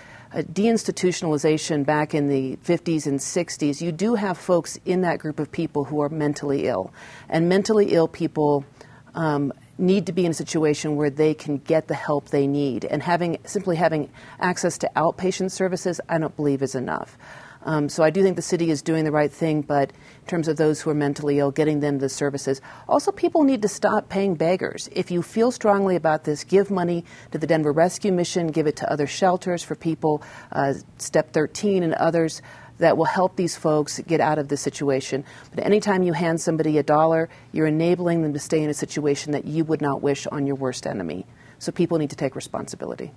deinstitutionalization 0.43 1.85
back 1.85 2.13
in 2.13 2.27
the 2.27 2.57
50s 2.57 3.05
and 3.05 3.19
60s, 3.19 3.81
you 3.81 3.91
do 3.91 4.15
have 4.15 4.37
folks 4.37 4.77
in 4.85 5.01
that 5.01 5.19
group 5.19 5.39
of 5.39 5.51
people 5.51 5.85
who 5.85 6.01
are 6.01 6.09
mentally 6.09 6.67
ill. 6.67 6.93
And 7.29 7.47
mentally 7.47 7.93
ill 7.93 8.07
people 8.07 8.65
um, 9.13 9.53
need 9.77 10.05
to 10.05 10.13
be 10.13 10.25
in 10.25 10.31
a 10.31 10.35
situation 10.35 10.95
where 10.95 11.09
they 11.09 11.33
can 11.33 11.57
get 11.57 11.87
the 11.87 11.95
help 11.95 12.29
they 12.29 12.47
need. 12.47 12.85
And 12.85 13.01
having 13.01 13.37
simply 13.45 13.75
having 13.75 14.09
access 14.39 14.77
to 14.79 14.91
outpatient 14.95 15.51
services, 15.51 16.01
I 16.09 16.17
don't 16.17 16.35
believe 16.35 16.61
is 16.61 16.75
enough. 16.75 17.17
Um, 17.65 17.89
so 17.89 18.03
I 18.03 18.11
do 18.11 18.21
think 18.21 18.35
the 18.35 18.43
city 18.43 18.69
is 18.69 18.81
doing 18.81 19.03
the 19.03 19.11
right 19.11 19.31
thing, 19.31 19.61
but 19.61 19.89
in 19.89 20.27
terms 20.27 20.47
of 20.47 20.57
those 20.57 20.81
who 20.81 20.91
are 20.91 20.95
mentally 20.95 21.39
ill, 21.39 21.51
getting 21.51 21.79
them 21.79 21.97
the 21.97 22.09
services. 22.09 22.61
Also, 22.87 23.11
people 23.11 23.43
need 23.43 23.63
to 23.63 23.67
stop 23.67 24.07
paying 24.07 24.35
beggars. 24.35 24.87
If 24.91 25.09
you 25.09 25.23
feel 25.23 25.51
strongly 25.51 25.95
about 25.95 26.23
this, 26.23 26.43
give 26.43 26.69
money 26.69 27.03
to 27.31 27.39
the 27.39 27.47
Denver 27.47 27.71
Rescue 27.71 28.11
Mission, 28.11 28.47
give 28.47 28.67
it 28.67 28.75
to 28.77 28.91
other 28.91 29.07
shelters 29.07 29.63
for 29.63 29.75
people, 29.75 30.21
uh, 30.51 30.75
Step 30.97 31.33
13 31.33 31.81
and 31.81 31.95
others 31.95 32.41
that 32.77 32.97
will 32.97 33.05
help 33.05 33.35
these 33.35 33.55
folks 33.55 33.99
get 33.99 34.19
out 34.19 34.37
of 34.37 34.49
this 34.49 34.61
situation. 34.61 35.23
But 35.53 35.65
anytime 35.65 36.03
you 36.03 36.13
hand 36.13 36.41
somebody 36.41 36.77
a 36.77 36.83
dollar, 36.83 37.29
you're 37.51 37.67
enabling 37.67 38.21
them 38.21 38.33
to 38.33 38.39
stay 38.39 38.61
in 38.61 38.69
a 38.69 38.73
situation 38.73 39.31
that 39.31 39.45
you 39.45 39.63
would 39.63 39.81
not 39.81 40.01
wish 40.01 40.27
on 40.27 40.45
your 40.45 40.55
worst 40.55 40.85
enemy. 40.85 41.25
So 41.57 41.71
people 41.71 41.97
need 41.97 42.09
to 42.09 42.15
take 42.15 42.35
responsibility. 42.35 43.11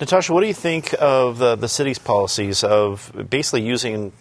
Natasha, 0.00 0.32
what 0.32 0.42
do 0.42 0.46
you 0.46 0.54
think 0.54 0.94
of 1.00 1.38
the, 1.38 1.56
the 1.56 1.68
city's 1.68 1.98
policies 1.98 2.62
of 2.62 3.10
basically 3.28 3.62
using 3.62 4.12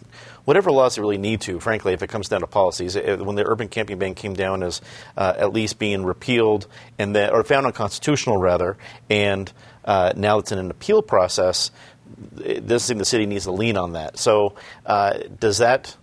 whatever 0.44 0.72
laws 0.72 0.96
they 0.96 1.02
really 1.02 1.20
need 1.20 1.42
to, 1.42 1.60
frankly, 1.60 1.94
if 1.94 2.02
it 2.02 2.08
comes 2.08 2.30
down 2.30 2.40
to 2.40 2.48
policies. 2.48 2.96
It, 2.96 3.24
when 3.24 3.36
the 3.36 3.46
urban 3.46 3.68
camping 3.68 4.00
ban 4.00 4.16
came 4.16 4.34
down 4.34 4.64
as 4.64 4.82
uh, 5.18 5.34
at 5.38 5.54
least 5.54 5.78
being 5.78 6.04
repealed 6.04 6.66
and 6.98 7.16
then, 7.16 7.30
or 7.30 7.44
found 7.44 7.68
unconstitutional, 7.68 8.38
rather, 8.38 8.76
and 9.08 9.52
uh, 9.86 10.14
now 10.16 10.40
it's 10.40 10.52
in 10.52 10.58
an 10.58 10.72
appeal 10.72 11.04
process, 11.04 11.70
this 12.32 12.88
thing 12.88 12.98
the 12.98 13.06
city 13.06 13.28
needs 13.28 13.44
to 13.44 13.52
lean 13.52 13.78
on 13.78 13.94
that. 13.94 14.18
So, 14.18 14.56
uh, 14.86 15.20
does 15.40 15.60
that, 15.60 15.96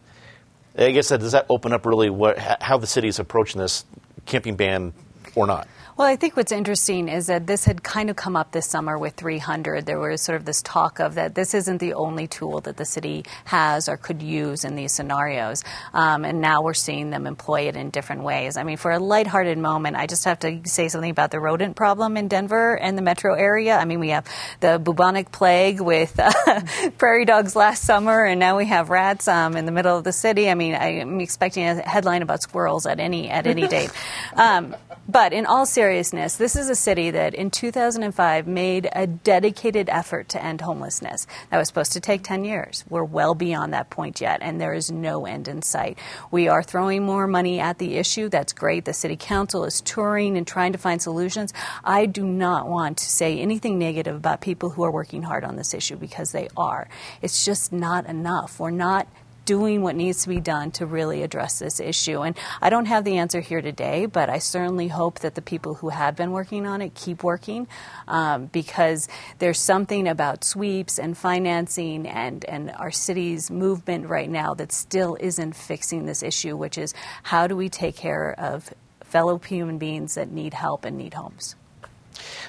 I 0.78 0.93
guess, 0.93 1.09
that, 1.09 1.19
does 1.19 1.33
that 1.33 1.47
open 1.49 1.73
up 1.73 1.85
really 1.85 2.11
what, 2.11 2.38
how 2.38 2.76
the 2.76 2.87
city 2.87 3.09
is 3.09 3.19
approaching 3.19 3.61
this 3.61 3.85
camping 4.26 4.54
ban 4.54 4.93
or 5.35 5.47
not? 5.49 5.66
Well, 5.96 6.08
I 6.08 6.16
think 6.16 6.36
what's 6.36 6.50
interesting 6.50 7.08
is 7.08 7.28
that 7.28 7.46
this 7.46 7.66
had 7.66 7.84
kind 7.84 8.10
of 8.10 8.16
come 8.16 8.34
up 8.34 8.50
this 8.50 8.66
summer 8.66 8.98
with 8.98 9.14
300. 9.14 9.86
There 9.86 10.00
was 10.00 10.20
sort 10.20 10.34
of 10.34 10.44
this 10.44 10.60
talk 10.60 10.98
of 10.98 11.14
that 11.14 11.36
this 11.36 11.54
isn't 11.54 11.78
the 11.78 11.94
only 11.94 12.26
tool 12.26 12.60
that 12.62 12.76
the 12.76 12.84
city 12.84 13.24
has 13.44 13.88
or 13.88 13.96
could 13.96 14.20
use 14.20 14.64
in 14.64 14.74
these 14.74 14.90
scenarios. 14.90 15.62
Um, 15.92 16.24
and 16.24 16.40
now 16.40 16.62
we're 16.62 16.74
seeing 16.74 17.10
them 17.10 17.28
employ 17.28 17.68
it 17.68 17.76
in 17.76 17.90
different 17.90 18.24
ways. 18.24 18.56
I 18.56 18.64
mean, 18.64 18.76
for 18.76 18.90
a 18.90 18.98
lighthearted 18.98 19.56
moment, 19.56 19.94
I 19.94 20.08
just 20.08 20.24
have 20.24 20.40
to 20.40 20.62
say 20.64 20.88
something 20.88 21.12
about 21.12 21.30
the 21.30 21.38
rodent 21.38 21.76
problem 21.76 22.16
in 22.16 22.26
Denver 22.26 22.76
and 22.76 22.98
the 22.98 23.02
metro 23.02 23.34
area. 23.34 23.76
I 23.76 23.84
mean, 23.84 24.00
we 24.00 24.08
have 24.08 24.26
the 24.58 24.80
bubonic 24.80 25.30
plague 25.30 25.80
with 25.80 26.18
uh, 26.18 26.90
prairie 26.98 27.24
dogs 27.24 27.54
last 27.54 27.84
summer, 27.84 28.24
and 28.24 28.40
now 28.40 28.56
we 28.56 28.66
have 28.66 28.90
rats 28.90 29.28
um, 29.28 29.56
in 29.56 29.64
the 29.64 29.72
middle 29.72 29.96
of 29.96 30.02
the 30.02 30.12
city. 30.12 30.50
I 30.50 30.54
mean, 30.56 30.74
I'm 30.74 31.20
expecting 31.20 31.62
a 31.62 31.88
headline 31.88 32.22
about 32.22 32.42
squirrels 32.42 32.84
at 32.84 32.98
any 32.98 33.30
at 33.30 33.46
any 33.46 33.68
date. 33.68 33.92
Um, 34.34 34.74
but 35.08 35.32
in 35.32 35.44
all 35.44 35.66
seriousness, 35.66 36.37
this 36.37 36.56
is 36.56 36.70
a 36.70 36.75
city 36.75 37.11
that 37.11 37.34
in 37.34 37.50
2005 37.50 38.46
made 38.46 38.88
a 38.92 39.06
dedicated 39.06 39.88
effort 39.90 40.28
to 40.30 40.42
end 40.42 40.62
homelessness. 40.62 41.26
That 41.50 41.58
was 41.58 41.68
supposed 41.68 41.92
to 41.92 42.00
take 42.00 42.23
10 42.23 42.44
years. 42.44 42.84
We're 42.88 43.04
well 43.04 43.34
beyond 43.34 43.75
that 43.75 43.90
point 43.90 44.20
yet, 44.20 44.40
and 44.40 44.61
there 44.61 44.73
is 44.73 44.90
no 44.90 45.26
end 45.26 45.46
in 45.46 45.62
sight. 45.62 45.99
We 46.30 46.49
are 46.49 46.62
throwing 46.62 47.02
more 47.02 47.26
money 47.26 47.61
at 47.61 47.78
the 47.78 47.96
issue. 47.96 48.28
That's 48.28 48.52
great. 48.52 48.87
The 48.87 48.94
city 48.94 49.16
council 49.16 49.64
is 49.64 49.80
touring 49.82 50.37
and 50.37 50.46
trying 50.46 50.73
to 50.73 50.78
find 50.78 51.02
solutions. 51.02 51.52
I 51.84 52.06
do 52.06 52.25
not 52.25 52.68
want 52.68 52.99
to 52.99 53.04
say 53.04 53.38
anything 53.38 53.78
negative 53.78 54.16
about 54.16 54.40
people 54.40 54.70
who 54.70 54.84
are 54.84 54.92
working 54.92 55.23
hard 55.23 55.44
on 55.44 55.56
this 55.56 55.75
issue 55.75 55.96
because 55.96 56.32
they 56.32 56.49
are. 56.56 56.88
It's 57.20 57.44
just 57.44 57.73
not 57.73 58.06
enough. 58.06 58.58
We're 58.58 58.70
not 58.70 59.06
doing 59.44 59.82
what 59.82 59.96
needs 59.96 60.22
to 60.22 60.28
be 60.28 60.40
done 60.40 60.70
to 60.72 60.86
really 60.86 61.22
address 61.22 61.58
this 61.58 61.80
issue. 61.80 62.22
And 62.22 62.36
I 62.60 62.70
don't 62.70 62.86
have 62.86 63.04
the 63.04 63.18
answer 63.18 63.40
here 63.40 63.60
today, 63.60 64.06
but 64.06 64.28
I 64.30 64.38
certainly 64.38 64.88
hope 64.88 65.20
that 65.20 65.34
the 65.34 65.42
people 65.42 65.74
who 65.74 65.90
have 65.90 66.16
been 66.16 66.32
working 66.32 66.66
on 66.66 66.82
it 66.82 66.94
keep 66.94 67.22
working 67.22 67.66
um, 68.08 68.46
because 68.46 69.08
there's 69.38 69.58
something 69.58 70.08
about 70.08 70.44
sweeps 70.44 70.98
and 70.98 71.16
financing 71.16 72.06
and, 72.06 72.44
and 72.44 72.70
our 72.72 72.90
city's 72.90 73.50
movement 73.50 74.08
right 74.08 74.30
now 74.30 74.54
that 74.54 74.72
still 74.72 75.16
isn't 75.20 75.54
fixing 75.54 76.06
this 76.06 76.22
issue, 76.22 76.56
which 76.56 76.78
is 76.78 76.94
how 77.22 77.46
do 77.46 77.56
we 77.56 77.68
take 77.68 77.96
care 77.96 78.34
of 78.38 78.72
fellow 79.02 79.38
human 79.38 79.78
beings 79.78 80.14
that 80.14 80.30
need 80.30 80.54
help 80.54 80.84
and 80.84 80.98
need 80.98 81.14
homes. 81.14 81.56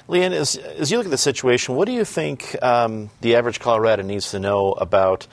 Leanne, 0.08 0.32
as, 0.32 0.56
as 0.56 0.90
you 0.90 0.96
look 0.98 1.06
at 1.06 1.10
the 1.10 1.18
situation, 1.18 1.74
what 1.74 1.86
do 1.86 1.92
you 1.92 2.04
think 2.04 2.60
um, 2.62 3.10
the 3.20 3.36
average 3.36 3.60
Colorado 3.60 4.02
needs 4.02 4.30
to 4.30 4.38
know 4.38 4.72
about 4.72 5.26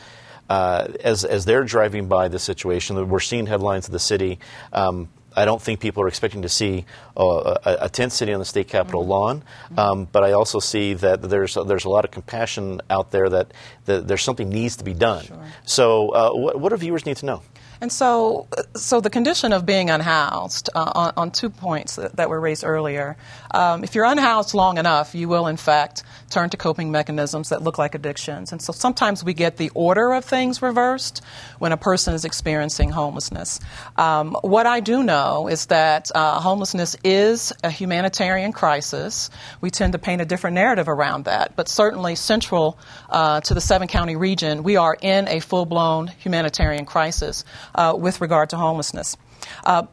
uh, 0.49 0.87
as 1.03 1.25
as 1.25 1.45
they're 1.45 1.63
driving 1.63 2.07
by 2.07 2.27
the 2.27 2.39
situation, 2.39 3.09
we're 3.09 3.19
seeing 3.19 3.45
headlines 3.45 3.87
of 3.87 3.91
the 3.91 3.99
city. 3.99 4.39
Um, 4.71 5.09
I 5.35 5.45
don't 5.45 5.61
think 5.61 5.79
people 5.79 6.03
are 6.03 6.07
expecting 6.07 6.43
to 6.43 6.49
see 6.49 6.85
uh, 7.17 7.57
a, 7.65 7.77
a, 7.81 7.89
tent 7.89 8.11
city 8.11 8.33
on 8.33 8.39
the 8.39 8.45
state 8.45 8.67
capitol 8.67 9.01
mm-hmm. 9.01 9.09
lawn, 9.09 9.43
um, 9.77 10.07
but 10.11 10.23
I 10.23 10.33
also 10.33 10.59
see 10.59 10.93
that 10.95 11.21
there's 11.21 11.57
there's 11.65 11.85
a 11.85 11.89
lot 11.89 12.05
of 12.05 12.11
compassion 12.11 12.81
out 12.89 13.11
there 13.11 13.29
that, 13.29 13.51
that 13.85 14.07
there's 14.07 14.21
something 14.21 14.49
needs 14.49 14.75
to 14.77 14.83
be 14.83 14.93
done. 14.93 15.25
Sure. 15.25 15.45
So, 15.65 16.09
uh, 16.09 16.31
what, 16.33 16.59
what 16.59 16.69
do 16.69 16.77
viewers 16.77 17.05
need 17.05 17.17
to 17.17 17.25
know? 17.25 17.41
And 17.81 17.91
so, 17.91 18.47
so 18.75 19.01
the 19.01 19.09
condition 19.09 19.51
of 19.51 19.65
being 19.65 19.89
unhoused 19.89 20.69
uh, 20.73 20.91
on, 20.95 21.13
on, 21.17 21.31
two 21.31 21.49
points 21.49 21.97
that, 21.97 22.15
that, 22.15 22.29
were 22.29 22.39
raised 22.39 22.63
earlier. 22.63 23.17
Um, 23.53 23.83
if 23.83 23.95
you're 23.95 24.05
unhoused 24.05 24.53
long 24.53 24.77
enough, 24.77 25.15
you 25.15 25.27
will 25.27 25.47
in 25.47 25.57
fact 25.57 26.03
turn 26.29 26.49
to 26.49 26.57
coping 26.57 26.91
mechanisms 26.91 27.49
that 27.49 27.61
look 27.61 27.77
like 27.77 27.95
addictions. 27.95 28.51
And 28.51 28.61
so 28.61 28.73
sometimes 28.73 29.23
we 29.23 29.33
get 29.33 29.57
the 29.57 29.69
order 29.75 30.13
of 30.13 30.25
things 30.25 30.61
reversed 30.61 31.21
when 31.59 31.71
a 31.71 31.77
person 31.77 32.13
is 32.13 32.25
experiencing 32.25 32.89
homelessness. 32.89 33.59
Um, 33.97 34.35
what 34.41 34.65
I 34.65 34.79
do 34.79 35.03
know 35.03 35.47
is 35.47 35.67
that 35.67 36.11
uh, 36.15 36.39
homelessness 36.39 36.95
is 37.03 37.53
a 37.63 37.69
humanitarian 37.69 38.51
crisis. 38.51 39.29
We 39.61 39.69
tend 39.69 39.93
to 39.93 39.99
paint 39.99 40.21
a 40.21 40.25
different 40.25 40.55
narrative 40.55 40.87
around 40.87 41.25
that, 41.25 41.55
but 41.55 41.67
certainly 41.67 42.15
central 42.15 42.77
uh, 43.09 43.41
to 43.41 43.53
the 43.53 43.61
seven 43.61 43.87
county 43.87 44.15
region, 44.15 44.63
we 44.63 44.77
are 44.77 44.97
in 44.99 45.27
a 45.27 45.39
full 45.39 45.65
blown 45.65 46.07
humanitarian 46.07 46.85
crisis. 46.85 47.43
uh, 47.75 47.93
with 47.97 48.21
regard 48.21 48.49
to 48.51 48.57
homelessness. 48.57 49.17
Uh, 49.65 49.83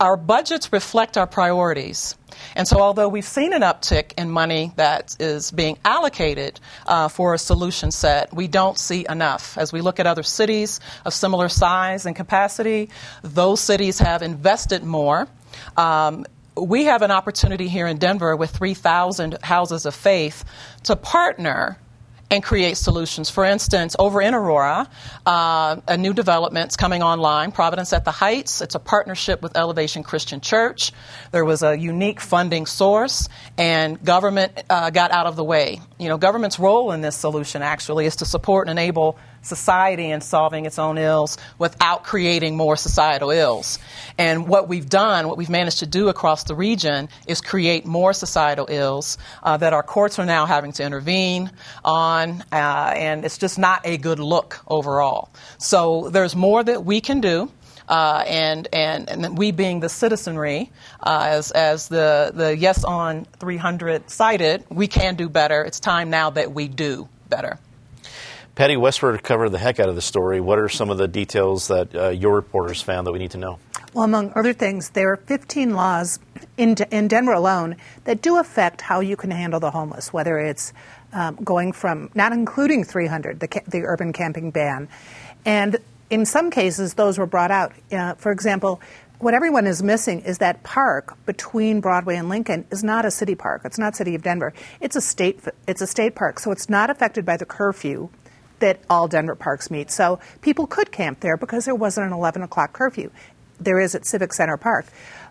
our 0.00 0.16
budgets 0.16 0.72
reflect 0.72 1.16
our 1.18 1.26
priorities. 1.26 2.16
And 2.56 2.66
so, 2.66 2.80
although 2.80 3.08
we've 3.08 3.24
seen 3.24 3.52
an 3.52 3.60
uptick 3.60 4.14
in 4.16 4.30
money 4.30 4.72
that 4.76 5.14
is 5.20 5.50
being 5.50 5.78
allocated 5.84 6.58
uh, 6.86 7.08
for 7.08 7.34
a 7.34 7.38
solution 7.38 7.90
set, 7.90 8.32
we 8.32 8.48
don't 8.48 8.78
see 8.78 9.04
enough. 9.08 9.58
As 9.58 9.72
we 9.72 9.82
look 9.82 10.00
at 10.00 10.06
other 10.06 10.22
cities 10.22 10.80
of 11.04 11.12
similar 11.12 11.50
size 11.50 12.06
and 12.06 12.16
capacity, 12.16 12.88
those 13.22 13.60
cities 13.60 13.98
have 13.98 14.22
invested 14.22 14.82
more. 14.82 15.28
Um, 15.76 16.24
we 16.56 16.84
have 16.84 17.02
an 17.02 17.10
opportunity 17.10 17.68
here 17.68 17.86
in 17.86 17.98
Denver 17.98 18.34
with 18.36 18.50
3,000 18.50 19.38
houses 19.42 19.86
of 19.86 19.94
faith 19.94 20.44
to 20.84 20.96
partner 20.96 21.78
and 22.30 22.42
create 22.42 22.76
solutions. 22.76 23.28
For 23.28 23.44
instance, 23.44 23.96
over 23.98 24.22
in 24.22 24.34
Aurora, 24.34 24.88
uh, 25.26 25.76
a 25.88 25.96
new 25.96 26.12
development's 26.14 26.76
coming 26.76 27.02
online, 27.02 27.50
Providence 27.50 27.92
at 27.92 28.04
the 28.04 28.12
Heights. 28.12 28.60
It's 28.60 28.74
a 28.74 28.78
partnership 28.78 29.42
with 29.42 29.56
Elevation 29.56 30.02
Christian 30.02 30.40
Church. 30.40 30.92
There 31.32 31.44
was 31.44 31.62
a 31.62 31.76
unique 31.76 32.20
funding 32.20 32.66
source, 32.66 33.28
and 33.58 34.02
government 34.04 34.52
uh, 34.70 34.90
got 34.90 35.10
out 35.10 35.26
of 35.26 35.36
the 35.36 35.44
way. 35.44 35.80
You 35.98 36.08
know, 36.08 36.18
government's 36.18 36.58
role 36.58 36.92
in 36.92 37.00
this 37.00 37.16
solution 37.16 37.62
actually 37.62 38.06
is 38.06 38.16
to 38.16 38.24
support 38.24 38.68
and 38.68 38.78
enable 38.78 39.18
society 39.42 40.10
and 40.10 40.22
solving 40.22 40.66
its 40.66 40.78
own 40.78 40.98
ills 40.98 41.38
without 41.58 42.04
creating 42.04 42.56
more 42.56 42.76
societal 42.76 43.30
ills. 43.30 43.78
And 44.18 44.48
what 44.48 44.68
we've 44.68 44.88
done, 44.88 45.28
what 45.28 45.36
we've 45.36 45.50
managed 45.50 45.80
to 45.80 45.86
do 45.86 46.08
across 46.08 46.44
the 46.44 46.54
region, 46.54 47.08
is 47.26 47.40
create 47.40 47.86
more 47.86 48.12
societal 48.12 48.66
ills 48.68 49.18
uh, 49.42 49.56
that 49.56 49.72
our 49.72 49.82
courts 49.82 50.18
are 50.18 50.26
now 50.26 50.46
having 50.46 50.72
to 50.72 50.84
intervene 50.84 51.50
on, 51.84 52.42
uh, 52.52 52.92
and 52.96 53.24
it's 53.24 53.38
just 53.38 53.58
not 53.58 53.80
a 53.84 53.96
good 53.96 54.18
look 54.18 54.60
overall. 54.68 55.30
So 55.58 56.10
there's 56.10 56.36
more 56.36 56.62
that 56.62 56.84
we 56.84 57.00
can 57.00 57.20
do. 57.20 57.50
Uh, 57.88 58.22
and, 58.28 58.68
and, 58.72 59.10
and 59.10 59.36
we 59.36 59.50
being 59.50 59.80
the 59.80 59.88
citizenry, 59.88 60.70
uh, 61.00 61.24
as, 61.28 61.50
as 61.50 61.88
the, 61.88 62.30
the 62.32 62.56
Yes 62.56 62.84
on 62.84 63.24
300 63.40 64.08
cited, 64.08 64.64
we 64.70 64.86
can 64.86 65.16
do 65.16 65.28
better. 65.28 65.62
It's 65.62 65.80
time 65.80 66.08
now 66.08 66.30
that 66.30 66.52
we 66.52 66.68
do 66.68 67.08
better. 67.28 67.58
Patty 68.54 68.74
Westword 68.74 69.22
covered 69.22 69.50
the 69.50 69.58
heck 69.58 69.80
out 69.80 69.88
of 69.88 69.94
the 69.94 70.02
story. 70.02 70.40
What 70.40 70.58
are 70.58 70.68
some 70.68 70.90
of 70.90 70.98
the 70.98 71.08
details 71.08 71.68
that 71.68 71.94
uh, 71.94 72.08
your 72.08 72.34
reporters 72.34 72.82
found 72.82 73.06
that 73.06 73.12
we 73.12 73.18
need 73.18 73.30
to 73.30 73.38
know? 73.38 73.58
Well, 73.94 74.04
among 74.04 74.32
other 74.36 74.52
things, 74.52 74.90
there 74.90 75.12
are 75.12 75.16
15 75.16 75.74
laws 75.74 76.20
in, 76.56 76.76
in 76.90 77.08
Denver 77.08 77.32
alone 77.32 77.76
that 78.04 78.22
do 78.22 78.38
affect 78.38 78.80
how 78.80 79.00
you 79.00 79.16
can 79.16 79.30
handle 79.30 79.60
the 79.60 79.70
homeless, 79.70 80.12
whether 80.12 80.38
it's 80.38 80.72
um, 81.12 81.36
going 81.36 81.72
from, 81.72 82.10
not 82.14 82.32
including 82.32 82.84
300, 82.84 83.40
the, 83.40 83.62
the 83.66 83.82
urban 83.84 84.12
camping 84.12 84.50
ban. 84.50 84.88
And 85.44 85.78
in 86.08 86.26
some 86.26 86.50
cases, 86.50 86.94
those 86.94 87.18
were 87.18 87.26
brought 87.26 87.50
out. 87.50 87.72
Uh, 87.90 88.14
for 88.14 88.30
example, 88.30 88.80
what 89.18 89.34
everyone 89.34 89.66
is 89.66 89.82
missing 89.82 90.20
is 90.20 90.38
that 90.38 90.62
park 90.62 91.16
between 91.26 91.80
Broadway 91.80 92.16
and 92.16 92.28
Lincoln 92.28 92.66
is 92.70 92.84
not 92.84 93.04
a 93.04 93.10
city 93.10 93.34
park. 93.34 93.62
It's 93.64 93.78
not 93.78 93.96
City 93.96 94.14
of 94.14 94.22
Denver. 94.22 94.52
It's 94.80 94.96
a 94.96 95.00
state. 95.00 95.40
It's 95.66 95.82
a 95.82 95.86
state 95.86 96.14
park, 96.14 96.38
so 96.40 96.50
it's 96.52 96.68
not 96.68 96.90
affected 96.90 97.26
by 97.26 97.36
the 97.36 97.44
curfew 97.44 98.08
that 98.60 98.80
all 98.88 99.08
Denver 99.08 99.34
parks 99.34 99.70
meet. 99.70 99.90
So 99.90 100.20
people 100.40 100.66
could 100.66 100.92
camp 100.92 101.20
there 101.20 101.36
because 101.36 101.64
there 101.64 101.74
wasn't 101.74 102.06
an 102.06 102.12
11 102.12 102.42
o'clock 102.42 102.72
curfew. 102.72 103.10
There 103.58 103.80
is 103.80 103.94
at 103.94 104.06
Civic 104.06 104.32
Center 104.32 104.56
Park. 104.56 104.86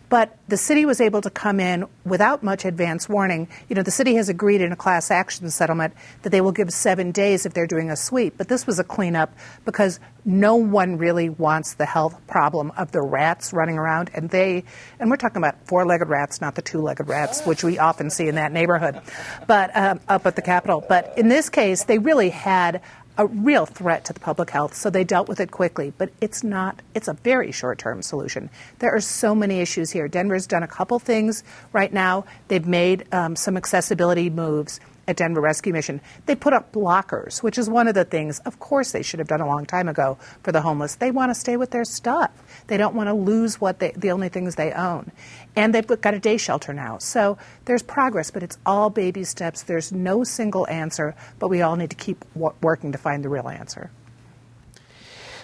But 0.10 0.36
the 0.48 0.58
city 0.58 0.86
was 0.86 1.00
able 1.00 1.22
to 1.22 1.30
come 1.30 1.60
in 1.60 1.86
without 2.04 2.42
much 2.42 2.66
advance 2.66 3.08
warning. 3.08 3.48
You 3.70 3.76
know, 3.76 3.84
the 3.84 3.92
city 3.92 4.16
has 4.16 4.28
agreed 4.28 4.60
in 4.60 4.72
a 4.72 4.76
class 4.76 5.12
action 5.12 5.50
settlement 5.52 5.94
that 6.24 6.32
they 6.32 6.42
will 6.42 6.52
give 6.52 6.72
seven 6.72 7.12
days 7.12 7.46
if 7.46 7.54
they're 7.54 7.68
doing 7.68 7.92
a 7.92 7.96
sweep. 7.96 8.36
But 8.36 8.48
this 8.48 8.66
was 8.66 8.80
a 8.80 8.84
cleanup 8.84 9.32
because 9.66 10.00
no 10.26 10.56
one 10.56 10.98
really 10.98 11.30
wants 11.30 11.76
the 11.76 11.86
health 11.86 12.20
problem 12.28 12.72
of 12.76 12.92
the 12.92 13.02
rats 13.02 13.54
running 13.54 13.78
around. 13.78 14.10
And 14.16 14.32
they, 14.32 14.64
and 15.00 15.12
we're 15.12 15.18
talking 15.18 15.38
about 15.38 15.68
four 15.68 15.86
legged 15.86 16.10
rats, 16.10 16.42
not 16.42 16.56
the 16.56 16.64
two 16.64 16.82
legged 16.82 17.08
rats, 17.08 17.46
which 17.46 17.64
we 17.64 17.78
often 17.78 18.10
see 18.10 18.28
in 18.28 18.36
that 18.36 18.52
neighborhood, 18.52 19.00
but 19.48 19.76
um, 19.78 20.00
up 20.08 20.26
at 20.26 20.36
the 20.36 20.42
Capitol. 20.42 20.84
But 20.88 21.13
in 21.18 21.30
this 21.30 21.50
case, 21.50 21.84
they 21.84 22.00
really 22.00 22.30
had 22.30 22.82
a 23.19 23.27
real 23.27 23.65
threat 23.65 24.05
to 24.05 24.13
the 24.13 24.19
public 24.19 24.49
health, 24.49 24.73
so 24.73 24.89
they 24.89 25.03
dealt 25.03 25.27
with 25.27 25.41
it 25.41 25.51
quickly. 25.51 25.91
But 25.97 26.10
it's 26.21 26.41
not, 26.41 26.82
it's 26.95 27.10
a 27.10 27.13
very 27.13 27.51
short 27.51 27.77
term 27.77 28.01
solution. 28.01 28.49
There 28.79 28.95
are 28.95 29.01
so 29.01 29.36
many 29.36 29.60
issues 29.60 29.91
here. 29.91 30.08
Denver's 30.08 30.47
done 30.47 30.63
a 30.63 30.67
couple 30.67 30.97
things 30.99 31.43
right 31.73 31.91
now. 31.91 32.23
They've 32.47 32.65
made 32.65 33.13
um, 33.13 33.36
some 33.36 33.58
accessibility 33.58 34.29
moves 34.29 34.79
at 35.10 35.17
Denver 35.17 35.41
Rescue 35.41 35.74
Mission. 35.74 36.00
They 36.28 36.36
put 36.36 36.54
up 36.54 36.72
blockers, 36.72 37.41
which 37.41 37.58
is 37.58 37.67
one 37.67 37.88
of 37.88 37.95
the 37.95 38.06
things, 38.06 38.38
of 38.45 38.60
course, 38.60 38.91
they 38.91 39.02
should 39.02 39.17
have 39.17 39.28
done 39.28 39.41
a 39.41 39.48
long 39.48 39.65
time 39.65 39.89
ago 39.89 40.19
for 40.43 40.52
the 40.52 40.62
homeless. 40.62 40.95
They 40.95 41.10
want 41.10 41.32
to 41.32 41.36
stay 41.36 41.58
with 41.58 41.72
their 41.72 41.84
stuff. 41.84 42.30
They 42.67 42.78
don't 42.78 42.93
want 42.93 43.08
to 43.08 43.15
lose 43.15 43.60
what 43.60 43.80
they, 43.80 43.91
the 43.98 44.12
only 44.12 44.30
things 44.30 44.54
they 44.54 44.72
own. 44.72 45.12
And 45.56 45.74
they've 45.74 45.88
got 45.88 46.13
a 46.13 46.19
day 46.19 46.38
shelter 46.38 46.74
now. 46.74 47.00
So 47.00 47.39
there's 47.65 47.82
progress, 47.82 48.30
but 48.30 48.43
it's 48.43 48.60
all 48.67 48.91
baby 48.91 49.24
steps. 49.24 49.63
There's 49.63 49.91
no 49.91 50.24
single 50.24 50.67
answer, 50.67 51.15
but 51.39 51.48
we 51.48 51.63
all 51.63 51.76
need 51.76 51.89
to 51.89 51.95
keep 51.95 52.24
working 52.62 52.91
to 52.91 53.00
find 53.00 53.26
the 53.26 53.30
real 53.30 53.50
answer. 53.50 53.89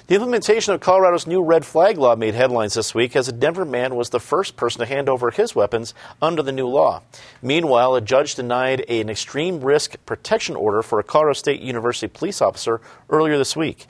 The 0.07 0.13
implementation 0.13 0.71
of 0.71 0.81
Colorado's 0.81 1.25
new 1.25 1.43
red 1.43 1.65
flag 1.65 1.97
law 1.97 2.15
made 2.15 2.35
headlines 2.35 2.75
this 2.75 2.93
week 2.93 3.15
as 3.15 3.27
a 3.27 3.31
Denver 3.31 3.65
man 3.65 3.95
was 3.95 4.11
the 4.11 4.19
first 4.19 4.55
person 4.55 4.81
to 4.81 4.85
hand 4.85 5.09
over 5.09 5.31
his 5.31 5.55
weapons 5.55 5.95
under 6.21 6.43
the 6.43 6.51
new 6.51 6.67
law. 6.67 7.01
Meanwhile, 7.41 7.95
a 7.95 8.01
judge 8.01 8.35
denied 8.35 8.81
an 8.81 9.09
extreme 9.09 9.61
risk 9.61 9.95
protection 10.05 10.55
order 10.55 10.83
for 10.83 10.99
a 10.99 11.03
Colorado 11.03 11.33
State 11.33 11.59
University 11.59 12.07
police 12.07 12.39
officer 12.39 12.81
earlier 13.09 13.39
this 13.39 13.55
week. 13.55 13.87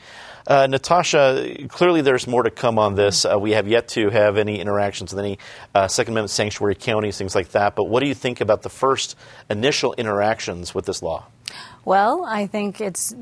Uh, 0.47 0.67
Natasha, 0.67 1.53
clearly 1.67 1.99
there's 1.99 2.27
more 2.27 2.43
to 2.43 2.51
come 2.51 2.79
on 2.79 2.95
this. 2.95 3.25
Uh, 3.25 3.37
we 3.37 3.51
have 3.51 3.67
yet 3.67 3.89
to 3.89 4.09
have 4.09 4.37
any 4.37 4.61
interactions 4.61 5.13
with 5.13 5.19
any 5.19 5.37
uh, 5.73 5.89
Second 5.89 6.13
Amendment 6.13 6.29
sanctuary 6.29 6.75
counties, 6.75 7.17
things 7.17 7.35
like 7.35 7.49
that. 7.49 7.75
But 7.75 7.89
what 7.89 7.99
do 7.99 8.07
you 8.07 8.15
think 8.15 8.39
about 8.39 8.61
the 8.61 8.69
first 8.69 9.17
initial 9.49 9.93
interactions 9.97 10.73
with 10.73 10.85
this 10.85 11.01
law? 11.01 11.25
Well, 11.85 12.25
I 12.25 12.47
think 12.47 12.81
it's 12.81 13.15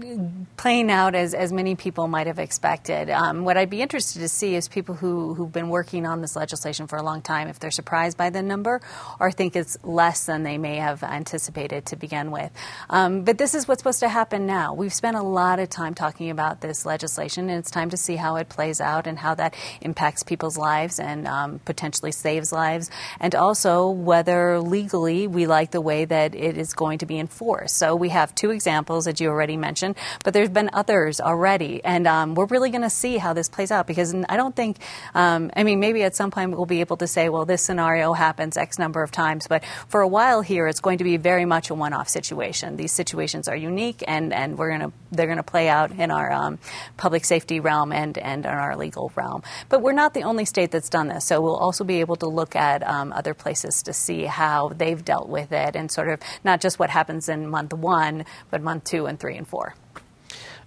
playing 0.56 0.90
out 0.90 1.16
as, 1.16 1.34
as 1.34 1.52
many 1.52 1.76
people 1.76 2.08
might 2.08 2.28
have 2.28 2.40
expected. 2.40 3.10
Um, 3.10 3.44
what 3.44 3.58
I'd 3.58 3.70
be 3.70 3.82
interested 3.82 4.20
to 4.20 4.30
see 4.30 4.56
is 4.56 4.70
people 4.70 4.96
who, 4.96 5.34
who've 5.34 5.52
been 5.52 5.68
working 5.68 6.06
on 6.06 6.22
this 6.22 6.38
legislation 6.38 6.88
for 6.88 6.96
a 6.96 7.04
long 7.04 7.22
time, 7.22 7.50
if 7.50 7.60
they're 7.60 7.72
surprised 7.72 8.16
by 8.16 8.30
the 8.30 8.42
number 8.42 8.80
or 9.20 9.34
think 9.34 9.58
it's 9.58 9.78
less 9.84 10.28
than 10.28 10.44
they 10.44 10.58
may 10.58 10.78
have 10.78 11.04
anticipated 11.04 11.88
to 11.88 11.98
begin 11.98 12.32
with. 12.32 12.54
Um, 12.90 13.26
but 13.26 13.38
this 13.38 13.54
is 13.54 13.68
what's 13.68 13.82
supposed 13.82 14.00
to 14.00 14.08
happen 14.08 14.46
now. 14.46 14.74
We've 14.74 14.94
spent 14.94 15.18
a 15.18 15.24
lot 15.24 15.60
of 15.60 15.70
time 15.70 15.94
talking 15.94 16.30
about 16.30 16.62
this 16.62 16.86
legislation, 16.86 17.50
and 17.50 17.60
it's 17.60 17.70
time 17.70 17.90
to 17.90 17.98
see 17.98 18.16
how 18.16 18.38
it 18.38 18.48
plays 18.48 18.80
out 18.80 19.08
and 19.08 19.20
how 19.20 19.36
that 19.36 19.56
impacts 19.82 20.24
people's 20.24 20.58
lives 20.58 21.02
and 21.02 21.28
um, 21.28 21.60
potentially 21.66 22.14
saves 22.14 22.54
lives, 22.54 22.90
and 23.20 23.36
also 23.36 23.90
whether 23.90 24.62
legally 24.62 25.28
we 25.28 25.48
like 25.48 25.72
the 25.72 25.82
way 25.82 26.06
that 26.06 26.34
it 26.34 26.58
is 26.58 26.74
going 26.74 27.00
to 27.00 27.06
be 27.06 27.20
enforced. 27.20 27.76
So 27.76 27.94
we 27.98 28.08
have 28.08 28.34
two 28.34 28.53
examples 28.54 29.06
that 29.06 29.20
you 29.20 29.30
already 29.30 29.58
mentioned, 29.58 29.96
but 30.24 30.34
there's 30.34 30.50
been 30.50 30.70
others 30.74 31.20
already. 31.20 31.84
And 31.84 32.08
um, 32.08 32.36
we're 32.36 32.46
really 32.46 32.70
going 32.70 32.84
to 32.84 32.90
see 32.90 33.18
how 33.18 33.34
this 33.34 33.50
plays 33.50 33.72
out 33.72 33.88
because 33.88 34.16
I 34.30 34.38
don't 34.38 34.56
think, 34.56 34.78
um, 35.14 35.52
I 35.56 35.64
mean, 35.64 35.80
maybe 35.80 36.04
at 36.04 36.16
some 36.16 36.32
point 36.32 36.52
we'll 36.52 36.66
be 36.66 36.82
able 36.82 36.98
to 36.98 37.08
say, 37.08 37.30
well, 37.30 37.46
this 37.46 37.62
scenario 37.62 38.14
happens 38.14 38.58
X 38.58 38.80
number 38.80 39.04
of 39.04 39.12
times, 39.12 39.48
but 39.48 39.64
for 39.88 40.02
a 40.02 40.08
while 40.08 40.42
here, 40.42 40.68
it's 40.68 40.80
going 40.80 41.00
to 41.00 41.04
be 41.04 41.18
very 41.18 41.46
much 41.46 41.70
a 41.70 41.74
one 41.74 41.94
off 41.94 42.08
situation. 42.08 42.78
These 42.78 42.92
situations 42.92 43.48
are 43.48 43.56
unique 43.56 44.04
and, 44.08 44.32
and 44.34 44.58
we're 44.58 44.78
to, 44.84 44.92
they're 45.12 45.28
going 45.28 45.38
to 45.38 45.44
play 45.44 45.70
out 45.70 45.92
in 45.92 46.12
our 46.12 46.32
um, 46.32 46.60
public 46.98 47.26
safety 47.26 47.60
realm 47.60 47.92
and, 47.92 48.18
and 48.18 48.46
in 48.46 48.52
our 48.52 48.76
legal 48.76 49.12
realm. 49.16 49.44
But 49.70 49.82
we're 49.82 49.94
not 49.94 50.14
the 50.14 50.24
only 50.24 50.46
state 50.46 50.72
that's 50.72 50.90
done 50.90 51.08
this. 51.08 51.26
So 51.26 51.42
we'll 51.42 51.56
also 51.56 51.84
be 51.84 52.00
able 52.00 52.16
to 52.18 52.28
look 52.28 52.56
at 52.56 52.86
um, 52.88 53.14
other 53.14 53.34
places 53.34 53.84
to 53.84 53.94
see 53.94 54.26
how 54.26 54.70
they've 54.70 55.04
dealt 55.04 55.30
with 55.30 55.52
it 55.52 55.76
and 55.76 55.92
sort 55.92 56.10
of 56.10 56.20
not 56.44 56.62
just 56.62 56.80
what 56.80 56.90
happens 56.90 57.30
in 57.30 57.48
month 57.48 57.74
one, 57.74 58.26
but 58.52 58.62
month 58.62 58.84
two 58.84 59.06
and 59.06 59.20
three 59.20 59.38
and 59.38 59.48
four. 59.48 59.76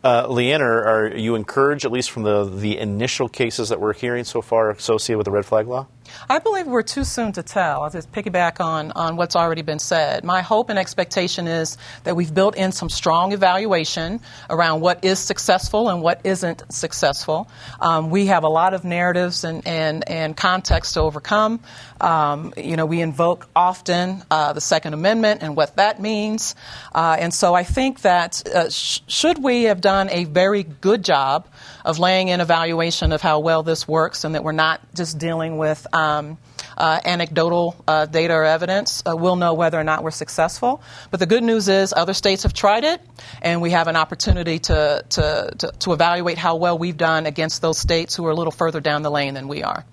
Uh, 0.05 0.27
Leanne, 0.29 0.61
are, 0.61 0.85
are, 0.87 1.17
you 1.17 1.35
encouraged, 1.35 1.85
at 1.85 1.91
least 1.91 2.13
from 2.13 2.23
the, 2.23 2.45
the 2.45 2.79
initial 2.79 3.29
cases 3.29 3.71
that 3.71 3.81
we're 3.81 3.95
hearing 3.95 4.23
so 4.23 4.41
far 4.41 4.71
associated 4.71 5.19
with 5.19 5.25
the 5.25 5.31
red 5.31 5.45
flag 5.45 5.67
law? 5.67 5.87
I 6.29 6.39
believe 6.39 6.67
we're 6.67 6.83
too 6.83 7.05
soon 7.05 7.33
to 7.33 7.43
tell. 7.43 7.83
I'll 7.83 7.91
just 7.91 8.13
piggyback 8.13 8.61
on, 8.61 8.93
on 8.93 9.17
what's 9.17 9.35
already 9.35 9.63
been 9.63 9.79
said. 9.79 10.23
My 10.23 10.43
hope 10.43 10.71
and 10.71 10.79
expectation 10.79 11.49
is 11.49 11.77
that 12.05 12.15
we've 12.15 12.33
built 12.33 12.57
in 12.57 12.73
some 12.73 12.89
strong 12.89 13.33
evaluation 13.33 14.21
around 14.49 14.81
what 14.81 15.05
is 15.05 15.19
successful 15.19 15.89
and 15.89 16.03
what 16.03 16.21
isn't 16.25 16.63
successful. 16.73 17.49
Um, 17.81 18.11
we 18.11 18.27
have 18.27 18.45
a 18.45 18.49
lot 18.49 18.75
of 18.75 18.85
narratives 18.85 19.43
and, 19.45 19.67
and, 19.67 20.09
and 20.09 20.37
context 20.37 20.95
to 20.95 21.01
overcome. 21.01 21.61
Um, 22.01 22.53
you 22.57 22.77
know, 22.77 22.87
we 22.87 23.01
invoke 23.01 23.49
often 23.55 24.23
uh, 24.31 24.53
the 24.53 24.61
Second 24.61 24.95
Amendment 24.95 25.43
and 25.43 25.57
what 25.57 25.77
that 25.77 26.01
means. 26.01 26.55
Uh, 26.95 27.17
and 27.19 27.33
so 27.33 27.55
I 27.55 27.65
think 27.65 28.03
that 28.03 28.47
uh, 28.49 28.71
sh- 28.71 29.01
should 29.07 29.43
we 29.43 29.65
have 29.65 29.81
done 29.81 30.09
a 30.11 30.25
very 30.25 30.63
good 30.63 31.03
job 31.03 31.49
of 31.85 31.99
laying 31.99 32.29
in 32.29 32.41
evaluation 32.41 33.13
of 33.13 33.23
how 33.23 33.41
well 33.41 33.63
this 33.63 33.87
works 33.87 34.25
and 34.25 34.35
that 34.35 34.45
we're 34.45 34.53
not 34.53 34.81
just 34.95 35.19
dealing 35.19 35.57
with 35.57 35.87
um, 35.95 36.39
uh, 36.77 37.01
anecdotal 37.05 37.75
uh, 37.89 38.07
data 38.07 38.35
or 38.35 38.45
evidence, 38.45 39.03
uh, 39.07 39.17
we'll 39.17 39.37
know 39.37 39.55
whether 39.55 39.79
or 39.79 39.85
not 39.85 40.03
we're 40.03 40.11
successful. 40.11 40.83
But 41.11 41.21
the 41.21 41.27
good 41.27 41.43
news 41.43 41.69
is 41.69 41.95
other 41.97 42.15
states 42.15 42.43
have 42.43 42.53
tried 42.53 42.85
it, 42.85 43.01
and 43.41 43.63
we 43.63 43.71
have 43.71 43.89
an 43.89 43.97
opportunity 43.97 44.59
to, 44.59 45.05
to, 45.09 45.53
to, 45.59 45.73
to 45.81 45.93
evaluate 45.93 46.39
how 46.39 46.57
well 46.57 46.77
we've 46.79 46.97
done 46.97 47.27
against 47.27 47.63
those 47.63 47.79
states 47.79 48.15
who 48.15 48.27
are 48.27 48.31
a 48.31 48.35
little 48.35 48.51
further 48.51 48.81
down 48.81 49.03
the 49.03 49.11
lane 49.11 49.35
than 49.35 49.49
we 49.49 49.63
are. 49.63 49.85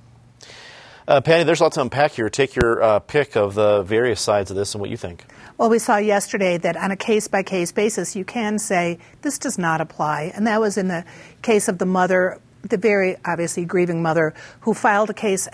Uh, 1.05 1.19
Patty, 1.19 1.43
there's 1.43 1.59
a 1.59 1.63
lot 1.63 1.73
to 1.73 1.81
unpack 1.81 2.13
here. 2.13 2.29
Take 2.29 2.55
your 2.55 2.81
uh, 2.81 2.99
pick 2.99 3.35
of 3.35 3.55
the 3.55 3.83
various 3.83 4.21
sides 4.21 4.49
of 4.51 4.55
this 4.55 4.73
and 4.73 4.81
what 4.81 4.89
you 4.89 4.95
think. 4.95 5.25
Well, 5.57 5.69
we 5.69 5.79
saw 5.79 5.97
yesterday 5.97 6.57
that 6.59 6.77
on 6.77 6.91
a 6.91 6.95
case 6.95 7.27
by 7.27 7.43
case 7.43 7.71
basis, 7.73 8.15
you 8.15 8.23
can 8.23 8.57
say 8.57 8.99
this 9.21 9.37
does 9.37 9.57
not 9.57 9.81
apply. 9.81 10.31
And 10.33 10.47
that 10.47 10.61
was 10.61 10.77
in 10.77 10.87
the 10.87 11.03
case 11.41 11.67
of 11.67 11.77
the 11.77 11.85
mother, 11.85 12.39
the 12.61 12.77
very 12.77 13.17
obviously 13.25 13.65
grieving 13.65 14.01
mother, 14.01 14.33
who 14.61 14.73
filed 14.73 15.09
a 15.09 15.13
case, 15.13 15.49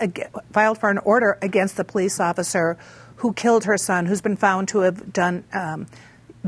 filed 0.52 0.78
for 0.78 0.88
an 0.88 0.98
order 0.98 1.36
against 1.42 1.76
the 1.76 1.84
police 1.84 2.20
officer 2.20 2.78
who 3.16 3.32
killed 3.32 3.64
her 3.64 3.76
son, 3.76 4.06
who's 4.06 4.20
been 4.20 4.36
found 4.36 4.68
to 4.68 4.80
have 4.80 5.12
done. 5.12 5.44
Um, 5.52 5.86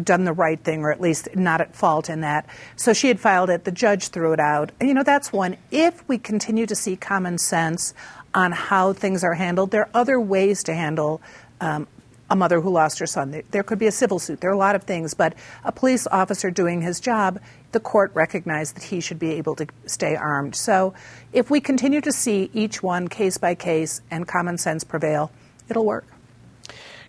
done 0.02 0.24
the 0.24 0.32
right 0.32 0.64
thing 0.64 0.80
or 0.80 0.90
at 0.90 1.02
least 1.02 1.28
not 1.36 1.60
at 1.60 1.76
fault 1.76 2.08
in 2.08 2.22
that. 2.22 2.46
So 2.76 2.94
she 2.94 3.08
had 3.08 3.20
filed 3.20 3.50
it. 3.50 3.64
The 3.64 3.72
judge 3.72 4.08
threw 4.08 4.32
it 4.32 4.40
out. 4.40 4.72
You 4.80 4.94
know, 4.94 5.02
that's 5.02 5.32
one. 5.32 5.58
If 5.70 6.08
we 6.08 6.16
continue 6.16 6.64
to 6.64 6.74
see 6.74 6.96
common 6.96 7.36
sense 7.36 7.92
on 8.34 8.52
how 8.52 8.92
things 8.92 9.24
are 9.24 9.34
handled, 9.34 9.70
there 9.70 9.82
are 9.82 9.90
other 9.94 10.20
ways 10.20 10.62
to 10.64 10.74
handle 10.74 11.20
um, 11.60 11.86
a 12.32 12.36
mother 12.36 12.60
who 12.60 12.70
lost 12.70 12.98
her 12.98 13.06
son. 13.06 13.42
There 13.50 13.62
could 13.62 13.78
be 13.78 13.86
a 13.86 13.92
civil 13.92 14.18
suit. 14.18 14.40
There 14.40 14.48
are 14.48 14.54
a 14.54 14.58
lot 14.58 14.74
of 14.74 14.84
things, 14.84 15.12
but 15.12 15.34
a 15.64 15.70
police 15.70 16.06
officer 16.06 16.50
doing 16.50 16.80
his 16.80 16.98
job, 16.98 17.38
the 17.72 17.80
court 17.80 18.10
recognized 18.14 18.76
that 18.76 18.84
he 18.84 19.00
should 19.00 19.18
be 19.18 19.32
able 19.32 19.54
to 19.56 19.66
stay 19.84 20.16
armed. 20.16 20.54
So 20.54 20.94
if 21.32 21.50
we 21.50 21.60
continue 21.60 22.00
to 22.00 22.10
see 22.10 22.50
each 22.54 22.82
one 22.82 23.08
case 23.08 23.36
by 23.36 23.54
case 23.54 24.00
and 24.10 24.26
common 24.26 24.56
sense 24.56 24.82
prevail, 24.82 25.30
it'll 25.68 25.84
work. 25.84 26.06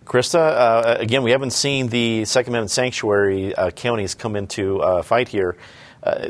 Krista, 0.04 0.38
uh, 0.38 0.96
again, 0.98 1.22
we 1.22 1.30
haven't 1.30 1.52
seen 1.52 1.88
the 1.88 2.26
Second 2.26 2.52
Amendment 2.52 2.70
sanctuary 2.70 3.54
uh, 3.54 3.70
counties 3.70 4.14
come 4.14 4.36
into 4.36 4.80
uh, 4.82 5.02
fight 5.02 5.28
here. 5.28 5.56
Uh, 6.02 6.28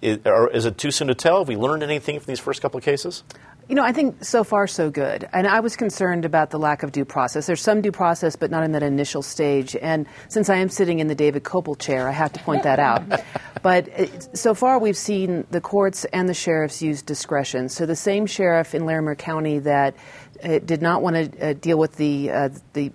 is, 0.00 0.18
is, 0.52 0.64
it 0.64 0.76
too 0.76 0.90
soon 0.90 1.06
to 1.06 1.14
tell? 1.14 1.38
Have 1.38 1.48
we 1.48 1.54
learned 1.54 1.84
anything 1.84 2.18
from 2.18 2.32
these 2.32 2.40
first 2.40 2.60
couple 2.60 2.78
of 2.78 2.84
cases? 2.84 3.22
You 3.68 3.76
know, 3.76 3.84
I 3.84 3.92
think 3.92 4.24
so 4.24 4.42
far 4.42 4.66
so 4.66 4.90
good. 4.90 5.28
And 5.32 5.46
I 5.46 5.60
was 5.60 5.76
concerned 5.76 6.24
about 6.24 6.50
the 6.50 6.58
lack 6.58 6.82
of 6.82 6.90
due 6.90 7.04
process. 7.04 7.46
There's 7.46 7.60
some 7.60 7.80
due 7.80 7.92
process, 7.92 8.34
but 8.34 8.50
not 8.50 8.64
in 8.64 8.72
that 8.72 8.82
initial 8.82 9.22
stage. 9.22 9.76
And 9.76 10.06
since 10.28 10.50
I 10.50 10.56
am 10.56 10.68
sitting 10.68 10.98
in 10.98 11.06
the 11.06 11.14
David 11.14 11.44
Kopel 11.44 11.78
chair, 11.78 12.08
I 12.08 12.12
have 12.12 12.32
to 12.32 12.40
point 12.40 12.64
that 12.64 12.80
out. 12.80 13.02
but 13.62 13.88
uh, 13.88 14.06
so 14.34 14.54
far, 14.54 14.78
we've 14.78 14.96
seen 14.96 15.46
the 15.50 15.60
courts 15.60 16.04
and 16.06 16.28
the 16.28 16.34
sheriffs 16.34 16.82
use 16.82 17.02
discretion. 17.02 17.68
So 17.68 17.86
the 17.86 17.96
same 17.96 18.26
sheriff 18.26 18.74
in 18.74 18.84
Larimer 18.84 19.14
County 19.14 19.60
that 19.60 19.94
uh, 20.42 20.58
did 20.58 20.82
not 20.82 21.00
want 21.02 21.16
to 21.16 21.50
uh, 21.50 21.52
deal 21.52 21.78
with 21.78 21.96
the 21.96 22.30
uh, 22.30 22.48
the 22.72 22.90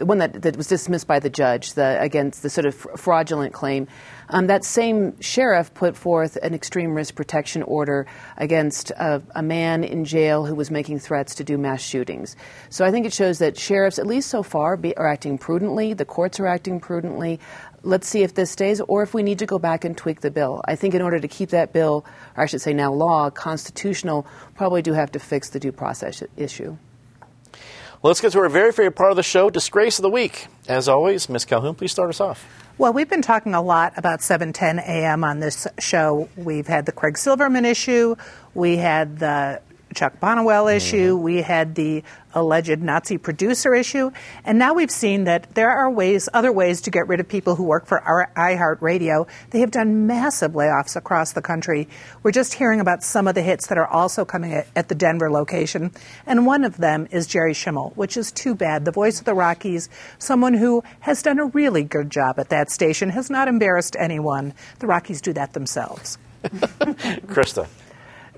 the 0.00 0.06
one 0.06 0.16
that, 0.16 0.40
that 0.42 0.56
was 0.56 0.66
dismissed 0.66 1.06
by 1.06 1.20
the 1.20 1.28
judge 1.28 1.74
the, 1.74 2.00
against 2.00 2.42
the 2.42 2.48
sort 2.48 2.64
of 2.64 2.74
fraudulent 2.74 3.52
claim. 3.52 3.86
Um, 4.32 4.46
that 4.46 4.64
same 4.64 5.20
sheriff 5.20 5.74
put 5.74 5.96
forth 5.96 6.36
an 6.36 6.54
extreme 6.54 6.94
risk 6.94 7.16
protection 7.16 7.64
order 7.64 8.06
against 8.36 8.92
a, 8.92 9.20
a, 9.34 9.42
man 9.42 9.82
in 9.82 10.04
jail 10.04 10.46
who 10.46 10.54
was 10.54 10.70
making 10.70 11.00
threats 11.00 11.34
to 11.34 11.44
do 11.44 11.58
mass 11.58 11.82
shootings. 11.82 12.36
So 12.68 12.84
I 12.84 12.92
think 12.92 13.06
it 13.06 13.12
shows 13.12 13.40
that 13.40 13.58
sheriffs, 13.58 13.98
at 13.98 14.06
least 14.06 14.30
so 14.30 14.44
far, 14.44 14.76
be, 14.76 14.96
are 14.96 15.08
acting 15.08 15.36
prudently. 15.36 15.94
The 15.94 16.04
courts 16.04 16.38
are 16.38 16.46
acting 16.46 16.78
prudently. 16.78 17.40
Let's 17.82 18.06
see 18.06 18.22
if 18.22 18.34
this 18.34 18.52
stays, 18.52 18.80
or 18.82 19.02
if 19.02 19.14
we 19.14 19.24
need 19.24 19.40
to 19.40 19.46
go 19.46 19.58
back 19.58 19.84
and 19.84 19.96
tweak 19.96 20.20
the 20.20 20.30
bill. 20.30 20.62
I 20.66 20.76
think 20.76 20.94
in 20.94 21.02
order 21.02 21.18
to 21.18 21.28
keep 21.28 21.48
that 21.48 21.72
bill, 21.72 22.04
or 22.36 22.44
I 22.44 22.46
should 22.46 22.60
say 22.60 22.72
now 22.72 22.92
law, 22.92 23.30
constitutional, 23.30 24.28
probably 24.54 24.82
do 24.82 24.92
have 24.92 25.10
to 25.12 25.18
fix 25.18 25.50
the 25.50 25.58
due 25.58 25.72
process 25.72 26.22
issue. 26.36 26.76
Well, 28.02 28.08
let's 28.08 28.22
get 28.22 28.32
to 28.32 28.38
our 28.38 28.48
very 28.48 28.72
favorite 28.72 28.96
part 28.96 29.10
of 29.10 29.16
the 29.16 29.22
show, 29.22 29.50
Disgrace 29.50 29.98
of 29.98 30.04
the 30.04 30.08
Week. 30.08 30.46
As 30.66 30.88
always, 30.88 31.28
Ms. 31.28 31.44
Calhoun, 31.44 31.74
please 31.74 31.92
start 31.92 32.08
us 32.08 32.18
off. 32.18 32.46
Well, 32.78 32.94
we've 32.94 33.10
been 33.10 33.20
talking 33.20 33.52
a 33.52 33.60
lot 33.60 33.92
about 33.98 34.22
710 34.22 34.78
AM 34.78 35.22
on 35.22 35.40
this 35.40 35.66
show. 35.78 36.26
We've 36.34 36.66
had 36.66 36.86
the 36.86 36.92
Craig 36.92 37.18
Silverman 37.18 37.66
issue. 37.66 38.16
We 38.54 38.78
had 38.78 39.18
the 39.18 39.60
Chuck 39.94 40.20
Bonniwell 40.20 40.66
mm-hmm. 40.66 40.76
issue. 40.76 41.14
Mm-hmm. 41.14 41.22
We 41.22 41.42
had 41.42 41.74
the 41.74 42.02
alleged 42.34 42.80
Nazi 42.80 43.18
producer 43.18 43.74
issue. 43.74 44.10
And 44.44 44.58
now 44.58 44.74
we've 44.74 44.90
seen 44.90 45.24
that 45.24 45.54
there 45.54 45.70
are 45.70 45.90
ways, 45.90 46.28
other 46.32 46.52
ways 46.52 46.80
to 46.82 46.90
get 46.90 47.08
rid 47.08 47.20
of 47.20 47.28
people 47.28 47.56
who 47.56 47.64
work 47.64 47.86
for 47.86 48.00
our 48.00 48.30
iHeartRadio. 48.36 49.26
They 49.50 49.60
have 49.60 49.70
done 49.70 50.06
massive 50.06 50.52
layoffs 50.52 50.96
across 50.96 51.32
the 51.32 51.42
country. 51.42 51.88
We're 52.22 52.30
just 52.30 52.54
hearing 52.54 52.80
about 52.80 53.02
some 53.02 53.26
of 53.26 53.34
the 53.34 53.42
hits 53.42 53.66
that 53.68 53.78
are 53.78 53.86
also 53.86 54.24
coming 54.24 54.52
at, 54.52 54.66
at 54.76 54.88
the 54.88 54.94
Denver 54.94 55.30
location. 55.30 55.90
And 56.26 56.46
one 56.46 56.64
of 56.64 56.76
them 56.76 57.08
is 57.10 57.26
Jerry 57.26 57.52
Schemmel, 57.52 57.96
which 57.96 58.16
is 58.16 58.30
too 58.30 58.54
bad. 58.54 58.84
The 58.84 58.92
voice 58.92 59.18
of 59.18 59.24
the 59.24 59.34
Rockies, 59.34 59.88
someone 60.18 60.54
who 60.54 60.84
has 61.00 61.22
done 61.22 61.38
a 61.38 61.46
really 61.46 61.82
good 61.82 62.10
job 62.10 62.38
at 62.38 62.50
that 62.50 62.70
station, 62.70 63.10
has 63.10 63.30
not 63.30 63.48
embarrassed 63.48 63.96
anyone. 63.98 64.54
The 64.78 64.86
Rockies 64.86 65.20
do 65.20 65.32
that 65.32 65.52
themselves. 65.52 66.18
Krista. 66.44 67.68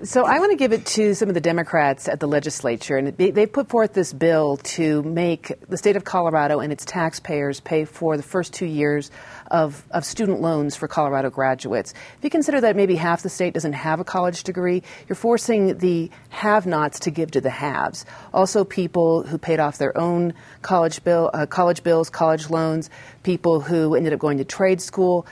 So 0.01 0.25
I 0.25 0.39
want 0.39 0.51
to 0.51 0.57
give 0.57 0.73
it 0.73 0.87
to 0.87 1.13
some 1.13 1.29
of 1.29 1.35
the 1.35 1.41
Democrats 1.41 2.09
at 2.09 2.19
the 2.19 2.27
legislature, 2.27 2.97
and 2.97 3.15
they 3.15 3.45
put 3.45 3.69
forth 3.69 3.93
this 3.93 4.11
bill 4.11 4.57
to 4.57 5.03
make 5.03 5.53
the 5.69 5.77
state 5.77 5.95
of 5.95 6.03
Colorado 6.03 6.59
and 6.59 6.73
its 6.73 6.83
taxpayers 6.83 7.59
pay 7.59 7.85
for 7.85 8.17
the 8.17 8.23
first 8.23 8.53
two 8.53 8.65
years 8.65 9.11
of, 9.51 9.85
of 9.91 10.03
student 10.03 10.41
loans 10.41 10.75
for 10.75 10.87
Colorado 10.87 11.29
graduates. 11.29 11.93
If 12.17 12.23
you 12.23 12.31
consider 12.31 12.59
that 12.61 12.75
maybe 12.75 12.95
half 12.95 13.21
the 13.21 13.29
state 13.29 13.53
doesn't 13.53 13.73
have 13.73 13.99
a 13.99 14.03
college 14.03 14.43
degree, 14.43 14.81
you're 15.07 15.15
forcing 15.15 15.77
the 15.77 16.09
have-nots 16.29 17.01
to 17.01 17.11
give 17.11 17.29
to 17.31 17.41
the 17.41 17.51
haves. 17.51 18.03
Also, 18.33 18.65
people 18.65 19.21
who 19.21 19.37
paid 19.37 19.59
off 19.59 19.77
their 19.77 19.95
own 19.95 20.33
college 20.63 21.03
bill, 21.03 21.29
uh, 21.35 21.45
college 21.45 21.83
bills, 21.83 22.09
college 22.09 22.49
loans, 22.49 22.89
people 23.21 23.61
who 23.61 23.93
ended 23.93 24.11
up 24.11 24.19
going 24.19 24.39
to 24.39 24.43
trade 24.43 24.81
school 24.81 25.27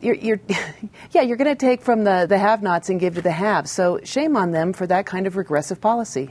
you're, 0.00 0.14
you're 0.14 0.40
yeah, 1.12 1.22
you're 1.22 1.36
going 1.36 1.50
to 1.50 1.54
take 1.54 1.82
from 1.82 2.04
the, 2.04 2.26
the 2.28 2.38
have-nots 2.38 2.88
and 2.88 3.00
give 3.00 3.14
to 3.16 3.22
the 3.22 3.32
haves. 3.32 3.70
So 3.70 4.00
shame 4.04 4.36
on 4.36 4.52
them 4.52 4.72
for 4.72 4.86
that 4.86 5.06
kind 5.06 5.26
of 5.26 5.36
regressive 5.36 5.80
policy. 5.80 6.30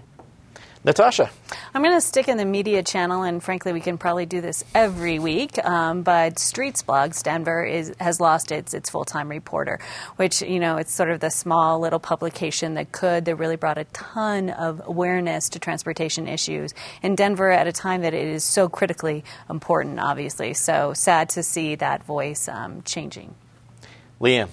Natasha. 0.86 1.30
I'm 1.74 1.82
going 1.82 1.96
to 1.96 2.02
stick 2.02 2.28
in 2.28 2.36
the 2.36 2.46
media 2.46 2.84
channel, 2.84 3.24
and 3.24 3.42
frankly, 3.42 3.72
we 3.72 3.80
can 3.80 3.98
probably 3.98 4.26
do 4.26 4.42
this 4.42 4.66
every 4.76 5.18
week. 5.18 5.58
Um, 5.64 6.04
but 6.04 6.40
Streets 6.40 6.84
Blogs 6.84 7.24
Denver 7.24 7.64
is, 7.64 7.94
has 8.02 8.20
lost 8.20 8.52
its 8.52 8.74
its 8.74 8.90
full 8.90 9.06
time 9.06 9.30
reporter, 9.30 9.80
which 10.18 10.42
you 10.42 10.60
know 10.60 10.76
it's 10.76 10.94
sort 10.94 11.10
of 11.10 11.22
the 11.22 11.30
small 11.30 11.80
little 11.80 12.00
publication 12.00 12.74
that 12.74 12.92
could 12.92 13.24
that 13.26 13.36
really 13.38 13.56
brought 13.56 13.78
a 13.78 13.86
ton 13.86 14.50
of 14.50 14.82
awareness 14.86 15.48
to 15.50 15.60
transportation 15.60 16.28
issues 16.28 16.74
in 17.02 17.16
Denver 17.16 17.50
at 17.50 17.66
a 17.66 17.72
time 17.72 18.02
that 18.02 18.14
it 18.14 18.28
is 18.28 18.44
so 18.44 18.68
critically 18.68 19.24
important. 19.50 20.00
Obviously, 20.00 20.54
so 20.54 20.94
sad 20.94 21.30
to 21.30 21.44
see 21.44 21.76
that 21.76 22.04
voice 22.04 22.50
um, 22.50 22.82
changing. 22.84 23.36
Leanne 24.20 24.50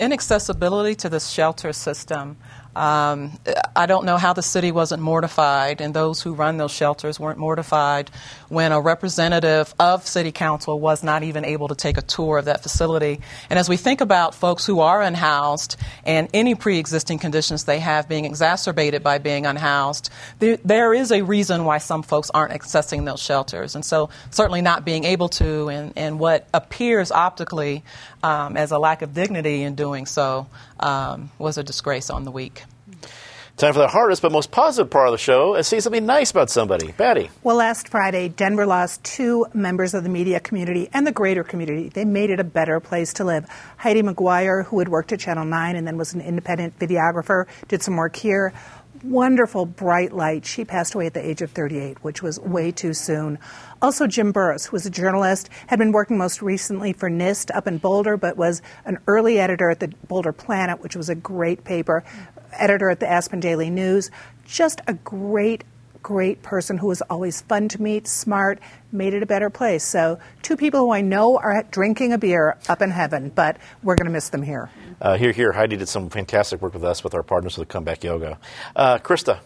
Inaccessibility 0.00 0.94
to 0.94 1.10
the 1.10 1.20
shelter 1.20 1.74
system 1.74 2.38
um, 2.76 3.38
I 3.74 3.86
don't 3.86 4.04
know 4.04 4.16
how 4.16 4.32
the 4.32 4.42
city 4.42 4.70
wasn't 4.70 5.02
mortified, 5.02 5.80
and 5.80 5.92
those 5.92 6.22
who 6.22 6.34
run 6.34 6.56
those 6.56 6.70
shelters 6.70 7.18
weren't 7.18 7.38
mortified 7.38 8.10
when 8.48 8.70
a 8.72 8.80
representative 8.80 9.74
of 9.78 10.06
city 10.06 10.30
council 10.30 10.78
was 10.78 11.02
not 11.02 11.22
even 11.22 11.44
able 11.44 11.68
to 11.68 11.74
take 11.74 11.96
a 11.96 12.02
tour 12.02 12.38
of 12.38 12.44
that 12.44 12.62
facility. 12.62 13.20
And 13.48 13.58
as 13.58 13.68
we 13.68 13.76
think 13.76 14.00
about 14.00 14.34
folks 14.34 14.64
who 14.64 14.80
are 14.80 15.02
unhoused 15.02 15.76
and 16.04 16.28
any 16.32 16.54
pre 16.54 16.78
existing 16.78 17.18
conditions 17.18 17.64
they 17.64 17.80
have 17.80 18.08
being 18.08 18.24
exacerbated 18.24 19.02
by 19.02 19.18
being 19.18 19.46
unhoused, 19.46 20.10
there, 20.38 20.58
there 20.64 20.94
is 20.94 21.10
a 21.10 21.22
reason 21.22 21.64
why 21.64 21.78
some 21.78 22.02
folks 22.02 22.30
aren't 22.30 22.52
accessing 22.52 23.04
those 23.04 23.20
shelters. 23.20 23.74
And 23.74 23.84
so, 23.84 24.10
certainly 24.30 24.62
not 24.62 24.84
being 24.84 25.04
able 25.04 25.28
to, 25.30 25.68
and, 25.68 25.92
and 25.96 26.20
what 26.20 26.46
appears 26.54 27.10
optically 27.10 27.82
um, 28.22 28.56
as 28.56 28.70
a 28.70 28.78
lack 28.78 29.02
of 29.02 29.12
dignity 29.12 29.62
in 29.62 29.74
doing 29.74 30.06
so, 30.06 30.46
um, 30.78 31.30
was 31.38 31.58
a 31.58 31.62
disgrace 31.62 32.10
on 32.10 32.24
the 32.24 32.30
week. 32.30 32.59
Time 33.56 33.74
for 33.74 33.80
the 33.80 33.88
hardest 33.88 34.22
but 34.22 34.32
most 34.32 34.50
positive 34.50 34.90
part 34.90 35.08
of 35.08 35.12
the 35.12 35.18
show 35.18 35.54
and 35.54 35.66
see 35.66 35.80
something 35.80 36.06
nice 36.06 36.30
about 36.30 36.48
somebody. 36.48 36.92
Patty. 36.92 37.30
Well, 37.42 37.56
last 37.56 37.88
Friday, 37.88 38.28
Denver 38.28 38.64
lost 38.64 39.04
two 39.04 39.46
members 39.52 39.92
of 39.92 40.02
the 40.02 40.08
media 40.08 40.40
community 40.40 40.88
and 40.94 41.06
the 41.06 41.12
greater 41.12 41.44
community. 41.44 41.90
They 41.90 42.04
made 42.04 42.30
it 42.30 42.40
a 42.40 42.44
better 42.44 42.80
place 42.80 43.12
to 43.14 43.24
live. 43.24 43.46
Heidi 43.76 44.02
McGuire, 44.02 44.64
who 44.64 44.78
had 44.78 44.88
worked 44.88 45.12
at 45.12 45.20
Channel 45.20 45.44
9 45.44 45.76
and 45.76 45.86
then 45.86 45.98
was 45.98 46.14
an 46.14 46.20
independent 46.22 46.78
videographer, 46.78 47.46
did 47.68 47.82
some 47.82 47.96
work 47.96 48.16
here. 48.16 48.54
Wonderful, 49.02 49.64
bright 49.66 50.12
light. 50.12 50.44
She 50.44 50.64
passed 50.64 50.94
away 50.94 51.06
at 51.06 51.14
the 51.14 51.26
age 51.26 51.40
of 51.40 51.50
38, 51.50 52.02
which 52.02 52.22
was 52.22 52.38
way 52.40 52.70
too 52.70 52.92
soon. 52.92 53.38
Also, 53.80 54.06
Jim 54.06 54.30
Burris, 54.30 54.66
who 54.66 54.72
was 54.72 54.84
a 54.84 54.90
journalist, 54.90 55.48
had 55.68 55.78
been 55.78 55.92
working 55.92 56.18
most 56.18 56.42
recently 56.42 56.92
for 56.92 57.08
NIST 57.08 57.54
up 57.54 57.66
in 57.66 57.78
Boulder, 57.78 58.18
but 58.18 58.36
was 58.36 58.60
an 58.84 58.98
early 59.06 59.38
editor 59.38 59.70
at 59.70 59.80
the 59.80 59.88
Boulder 60.08 60.32
Planet, 60.32 60.82
which 60.82 60.96
was 60.96 61.08
a 61.08 61.14
great 61.14 61.64
paper 61.64 62.04
editor 62.52 62.90
at 62.90 63.00
the 63.00 63.10
Aspen 63.10 63.40
Daily 63.40 63.70
News. 63.70 64.10
Just 64.46 64.80
a 64.86 64.94
great, 64.94 65.64
great 66.02 66.42
person 66.42 66.78
who 66.78 66.86
was 66.86 67.02
always 67.02 67.40
fun 67.42 67.68
to 67.68 67.82
meet, 67.82 68.08
smart, 68.08 68.58
made 68.92 69.14
it 69.14 69.22
a 69.22 69.26
better 69.26 69.50
place. 69.50 69.84
So, 69.84 70.18
two 70.42 70.56
people 70.56 70.80
who 70.80 70.92
I 70.92 71.00
know 71.00 71.38
are 71.38 71.62
drinking 71.70 72.12
a 72.12 72.18
beer 72.18 72.56
up 72.68 72.82
in 72.82 72.90
heaven, 72.90 73.30
but 73.34 73.58
we're 73.82 73.96
going 73.96 74.06
to 74.06 74.12
miss 74.12 74.28
them 74.30 74.42
here. 74.42 74.70
Uh, 75.00 75.16
here, 75.16 75.32
here, 75.32 75.52
Heidi 75.52 75.76
did 75.76 75.88
some 75.88 76.10
fantastic 76.10 76.60
work 76.60 76.74
with 76.74 76.84
us 76.84 77.04
with 77.04 77.14
our 77.14 77.22
partners 77.22 77.56
with 77.56 77.68
Comeback 77.68 78.04
Yoga. 78.04 78.38
Uh, 78.76 78.98
Krista. 78.98 79.40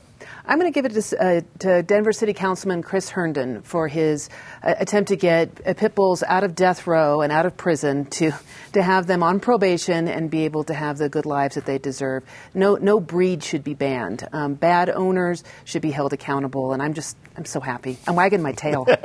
I'm 0.47 0.59
going 0.59 0.71
to 0.71 0.75
give 0.75 0.85
it 0.85 1.01
to, 1.01 1.23
uh, 1.23 1.41
to, 1.61 1.83
Denver 1.83 2.13
City 2.13 2.35
Councilman 2.35 2.83
Chris 2.83 3.09
Herndon 3.09 3.63
for 3.63 3.89
his 3.89 4.29
uh, 4.63 4.75
attempt 4.79 5.09
to 5.09 5.17
get 5.17 5.49
uh, 5.67 5.73
pit 5.73 5.95
bulls 5.95 6.23
out 6.23 6.45
of 6.45 6.55
death 6.55 6.87
row 6.87 7.23
and 7.23 7.33
out 7.33 7.47
of 7.47 7.57
prison 7.57 8.05
to 8.07 8.33
to 8.73 8.83
have 8.83 9.07
them 9.07 9.23
on 9.23 9.41
probation 9.41 10.09
and 10.09 10.31
be 10.31 10.45
able 10.45 10.65
to 10.65 10.75
have 10.75 10.99
the 10.99 11.09
good 11.09 11.27
lives 11.27 11.55
that 11.55 11.65
they 11.65 11.79
deserve. 11.79 12.25
No, 12.53 12.75
no 12.75 13.01
breed 13.01 13.43
should 13.43 13.65
be 13.65 13.75
banned. 13.75 14.27
Um, 14.33 14.55
bad 14.55 14.91
owners 14.91 15.45
should 15.65 15.83
be 15.83 15.93
held 15.93 16.13
accountable, 16.13 16.73
and 16.73 16.83
I'm 16.83 16.93
just 16.93 17.17
I'm 17.37 17.45
so 17.45 17.61
happy. 17.61 17.99
I'm 18.07 18.15
wagging 18.15 18.43
my 18.43 18.53
tail. 18.53 18.85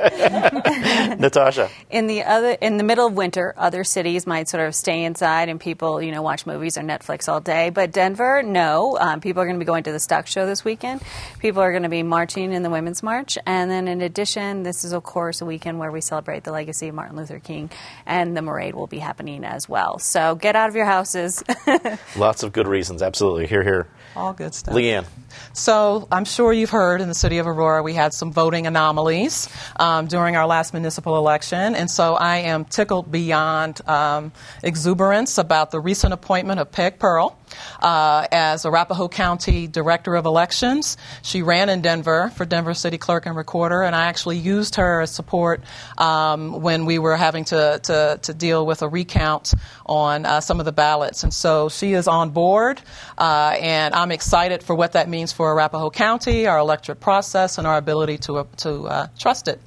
Natasha. 1.18 1.70
In 1.88 2.06
the 2.06 2.22
other, 2.24 2.50
in 2.50 2.76
the 2.76 2.84
middle 2.84 3.06
of 3.06 3.14
winter, 3.14 3.54
other 3.56 3.82
cities 3.82 4.26
might 4.26 4.48
sort 4.48 4.66
of 4.66 4.74
stay 4.74 5.04
inside 5.04 5.48
and 5.48 5.58
people, 5.58 6.02
you 6.02 6.12
know, 6.12 6.22
watch 6.22 6.46
movies 6.46 6.76
or 6.78 6.82
Netflix 6.82 7.28
all 7.28 7.40
day. 7.40 7.70
But 7.70 7.92
Denver, 7.92 8.42
no. 8.42 8.98
Um, 8.98 9.20
people 9.20 9.42
are 9.42 9.46
going 9.46 9.56
to 9.56 9.64
be 9.64 9.66
going 9.66 9.84
to 9.84 9.92
the 9.92 9.98
Stock 9.98 10.26
Show 10.26 10.46
this 10.46 10.64
weekend. 10.64 11.00
People 11.40 11.62
are 11.62 11.70
going 11.70 11.84
to 11.84 11.88
be 11.88 12.02
marching 12.02 12.52
in 12.52 12.62
the 12.62 12.68
Women's 12.68 13.02
March, 13.02 13.38
and 13.46 13.70
then 13.70 13.88
in 13.88 14.02
addition, 14.02 14.62
this 14.62 14.84
is 14.84 14.92
of 14.92 15.02
course 15.02 15.40
a 15.40 15.46
weekend 15.46 15.78
where 15.78 15.90
we 15.90 16.02
celebrate 16.02 16.44
the 16.44 16.52
legacy 16.52 16.88
of 16.88 16.94
Martin 16.94 17.16
Luther 17.16 17.38
King, 17.38 17.70
and 18.04 18.36
the 18.36 18.42
parade 18.42 18.74
will 18.74 18.86
be 18.86 18.98
happening 18.98 19.42
as 19.44 19.68
well. 19.68 19.98
So 19.98 20.34
get 20.34 20.54
out 20.54 20.68
of 20.68 20.76
your 20.76 20.84
houses. 20.84 21.42
Lots 22.16 22.42
of 22.42 22.52
good 22.52 22.68
reasons. 22.68 23.00
Absolutely. 23.00 23.46
Here, 23.46 23.64
here. 23.64 23.88
All 24.14 24.34
good 24.34 24.54
stuff. 24.54 24.74
Leanne. 24.74 25.06
So 25.52 26.08
I'm 26.10 26.24
sure 26.24 26.52
you've 26.52 26.70
heard 26.70 27.00
in 27.00 27.08
the 27.08 27.14
city 27.14 27.38
of 27.38 27.46
Aurora 27.46 27.82
we 27.82 27.94
had 27.94 28.12
some 28.12 28.32
voting 28.32 28.66
anomalies 28.66 29.48
um, 29.76 30.08
during 30.08 30.36
our 30.36 30.46
last 30.46 30.74
municipal 30.74 31.16
election, 31.16 31.74
and 31.74 31.90
so 31.90 32.14
I 32.14 32.38
am 32.38 32.64
tickled 32.64 33.10
beyond 33.10 33.80
um, 33.88 34.32
exuberance 34.62 35.38
about 35.38 35.70
the 35.70 35.80
recent 35.80 36.12
appointment 36.12 36.60
of 36.60 36.70
Peg 36.70 36.98
Perl 36.98 37.38
uh, 37.80 38.26
as 38.30 38.64
Arapahoe 38.64 39.08
County 39.08 39.66
Director 39.66 40.16
of 40.16 40.26
Elections. 40.26 40.96
She 41.30 41.42
ran 41.42 41.68
in 41.68 41.80
Denver 41.80 42.32
for 42.34 42.44
Denver 42.44 42.74
City 42.74 42.98
Clerk 42.98 43.24
and 43.24 43.36
Recorder, 43.36 43.82
and 43.82 43.94
I 43.94 44.06
actually 44.06 44.38
used 44.38 44.74
her 44.74 45.00
as 45.00 45.12
support 45.12 45.62
um, 45.96 46.60
when 46.60 46.86
we 46.86 46.98
were 46.98 47.16
having 47.16 47.44
to, 47.44 47.78
to, 47.84 48.18
to, 48.20 48.34
deal 48.34 48.66
with 48.66 48.82
a 48.82 48.88
recount 48.88 49.54
on 49.86 50.26
uh, 50.26 50.40
some 50.40 50.58
of 50.58 50.66
the 50.66 50.72
ballots. 50.72 51.22
And 51.22 51.32
so 51.32 51.68
she 51.68 51.92
is 51.92 52.08
on 52.08 52.30
board, 52.30 52.82
uh, 53.16 53.56
and 53.60 53.94
I'm 53.94 54.10
excited 54.10 54.64
for 54.64 54.74
what 54.74 54.94
that 54.94 55.08
means 55.08 55.32
for 55.32 55.52
Arapahoe 55.52 55.90
County, 55.90 56.48
our 56.48 56.58
electorate 56.58 56.98
process, 56.98 57.58
and 57.58 57.66
our 57.66 57.76
ability 57.76 58.18
to, 58.18 58.38
uh, 58.38 58.44
to 58.56 58.88
uh, 58.88 59.06
trust 59.16 59.46
it. 59.46 59.60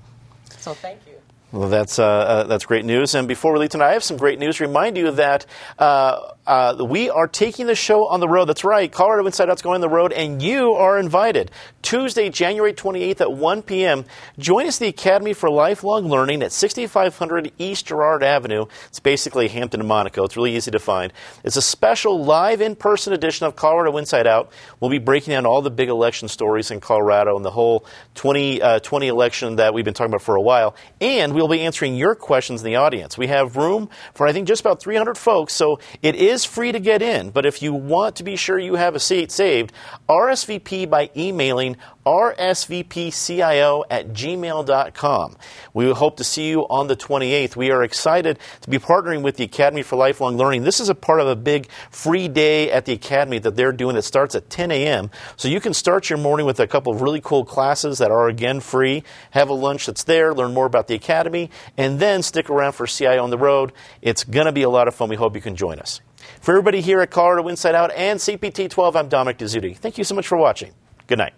So 0.60 0.74
thank 0.74 1.00
you. 1.08 1.14
Well, 1.54 1.70
that's 1.70 2.00
uh, 2.00 2.04
uh, 2.04 2.44
that's 2.46 2.66
great 2.66 2.84
news. 2.84 3.14
And 3.14 3.28
before 3.28 3.54
we 3.54 3.60
leave 3.60 3.70
tonight, 3.70 3.92
I 3.92 3.94
have 3.94 4.04
some 4.04 4.18
great 4.18 4.40
news. 4.40 4.60
Remind 4.60 4.98
you 4.98 5.12
that 5.12 5.46
uh, 5.78 6.34
uh, 6.46 6.76
we 6.90 7.10
are 7.10 7.28
taking 7.28 7.68
the 7.68 7.76
show 7.76 8.08
on 8.08 8.20
the 8.20 8.28
road. 8.28 8.46
That's 8.46 8.66
right. 8.66 8.92
Colorado 8.92 9.26
Inside 9.26 9.50
Out's 9.50 9.62
going 9.62 9.76
on 9.76 9.82
the 9.82 9.90
road, 9.90 10.12
and 10.12 10.42
you 10.42 10.74
are 10.74 11.00
invited. 11.00 11.52
Tuesday, 11.82 12.30
January 12.30 12.74
28th 12.74 13.22
at 13.22 13.32
1 13.32 13.62
p.m. 13.62 14.06
Join 14.38 14.68
us 14.68 14.78
at 14.78 14.80
the 14.82 14.88
Academy 14.88 15.34
for 15.34 15.50
Lifelong 15.50 16.10
Learning 16.10 16.44
at 16.44 16.52
6500 16.52 17.52
East 17.58 17.86
Girard 17.86 18.24
Avenue. 18.24 18.66
It's 18.88 19.00
basically 19.00 19.48
Hampton 19.48 19.80
and 19.80 19.88
Monaco. 19.88 20.26
It's 20.26 20.36
really 20.36 20.56
easy 20.56 20.72
to 20.72 20.80
find. 20.80 21.14
It's 21.46 21.56
a 21.56 21.62
special 21.62 22.24
live 22.24 22.60
in-person 22.60 23.14
edition 23.14 23.46
of 23.46 23.56
Colorado 23.56 23.96
Inside 23.98 24.28
Out. 24.28 24.52
We'll 24.80 24.92
be 24.92 25.00
breaking 25.00 25.32
down 25.32 25.46
all 25.46 25.62
the 25.62 25.72
big 25.72 25.90
election 25.90 26.28
stories 26.28 26.72
in 26.72 26.82
Colorado 26.82 27.38
and 27.38 27.46
the 27.46 27.52
whole 27.52 27.86
2020 28.16 28.62
uh, 28.62 29.14
election 29.14 29.56
that 29.58 29.74
we've 29.74 29.86
been 29.86 29.94
talking 29.94 30.12
about 30.12 30.24
for 30.24 30.36
a 30.36 30.42
while. 30.42 30.76
And 31.00 31.34
we'll 31.34 31.48
be 31.48 31.62
answering 31.62 31.96
your 31.96 32.16
questions 32.16 32.62
in 32.62 32.66
the 32.66 32.76
audience. 32.76 33.18
We 33.18 33.28
have 33.28 33.56
room 33.56 33.90
for, 34.14 34.28
I 34.28 34.34
think, 34.34 34.48
just 34.48 34.62
about 34.62 34.82
300 34.82 35.18
folks, 35.18 35.54
so 35.54 35.80
it 36.02 36.16
is 36.16 36.33
is 36.34 36.44
free 36.44 36.72
to 36.72 36.80
get 36.80 37.02
in, 37.02 37.30
but 37.30 37.46
if 37.46 37.62
you 37.62 37.74
want 37.74 38.18
to 38.18 38.24
be 38.24 38.36
sure 38.36 38.60
you 38.60 38.76
have 38.76 38.96
a 38.96 39.00
seat 39.00 39.32
saved, 39.32 39.72
RSVP 40.10 40.90
by 40.90 41.10
emailing 41.16 41.78
rsvpcio 42.06 43.84
at 43.90 44.10
gmail.com. 44.10 45.38
We 45.74 45.92
hope 45.92 46.18
to 46.18 46.24
see 46.24 46.50
you 46.50 46.68
on 46.68 46.88
the 46.88 46.98
28th. 46.98 47.56
We 47.56 47.72
are 47.72 47.84
excited 47.84 48.40
to 48.62 48.70
be 48.70 48.78
partnering 48.78 49.22
with 49.22 49.38
the 49.38 49.46
Academy 49.46 49.84
for 49.84 49.96
Lifelong 49.96 50.36
Learning. 50.36 50.64
This 50.64 50.80
is 50.80 50.90
a 50.90 50.96
part 50.96 51.22
of 51.22 51.28
a 51.28 51.36
big 51.36 51.70
free 51.92 52.28
day 52.28 52.72
at 52.72 52.86
the 52.86 52.94
Academy 52.94 53.40
that 53.40 53.56
they're 53.56 53.72
doing 53.72 53.96
that 53.96 54.02
starts 54.02 54.36
at 54.36 54.50
10 54.50 54.72
a.m. 54.72 55.12
So 55.38 55.48
you 55.48 55.62
can 55.62 55.74
start 55.74 56.10
your 56.10 56.20
morning 56.20 56.46
with 56.46 56.60
a 56.60 56.68
couple 56.68 56.94
of 56.94 57.02
really 57.02 57.22
cool 57.22 57.46
classes 57.46 58.00
that 58.00 58.12
are 58.12 58.28
again 58.28 58.60
free, 58.60 59.04
have 59.32 59.50
a 59.50 59.54
lunch 59.54 59.86
that's 59.86 60.04
there, 60.04 60.34
learn 60.34 60.54
more 60.54 60.66
about 60.66 60.88
the 60.88 60.96
Academy, 60.96 61.50
and 61.78 62.00
then 62.00 62.22
stick 62.22 62.50
around 62.50 62.74
for 62.74 62.88
CIO 62.88 63.24
on 63.24 63.30
the 63.30 63.38
road. 63.38 63.72
It's 64.02 64.24
going 64.24 64.48
to 64.48 64.52
be 64.52 64.64
a 64.64 64.70
lot 64.70 64.88
of 64.88 64.96
fun. 64.96 65.10
We 65.10 65.16
hope 65.16 65.36
you 65.36 65.42
can 65.42 65.56
join 65.56 65.80
us. 65.80 66.02
For 66.42 66.52
everybody 66.52 66.82
here 66.82 67.02
at 67.02 67.12
Colorado 67.12 67.48
Inside 67.48 67.76
Out 67.76 67.92
and 67.94 68.20
CPT 68.20 68.70
12, 68.70 68.96
I'm 68.96 69.10
Dominic 69.10 69.38
Dezzutti. 69.38 69.76
Thank 69.76 69.98
you 69.98 70.04
so 70.04 70.16
much 70.16 70.28
for 70.28 70.38
watching. 70.38 70.74
Good 71.08 71.20
night. 71.20 71.34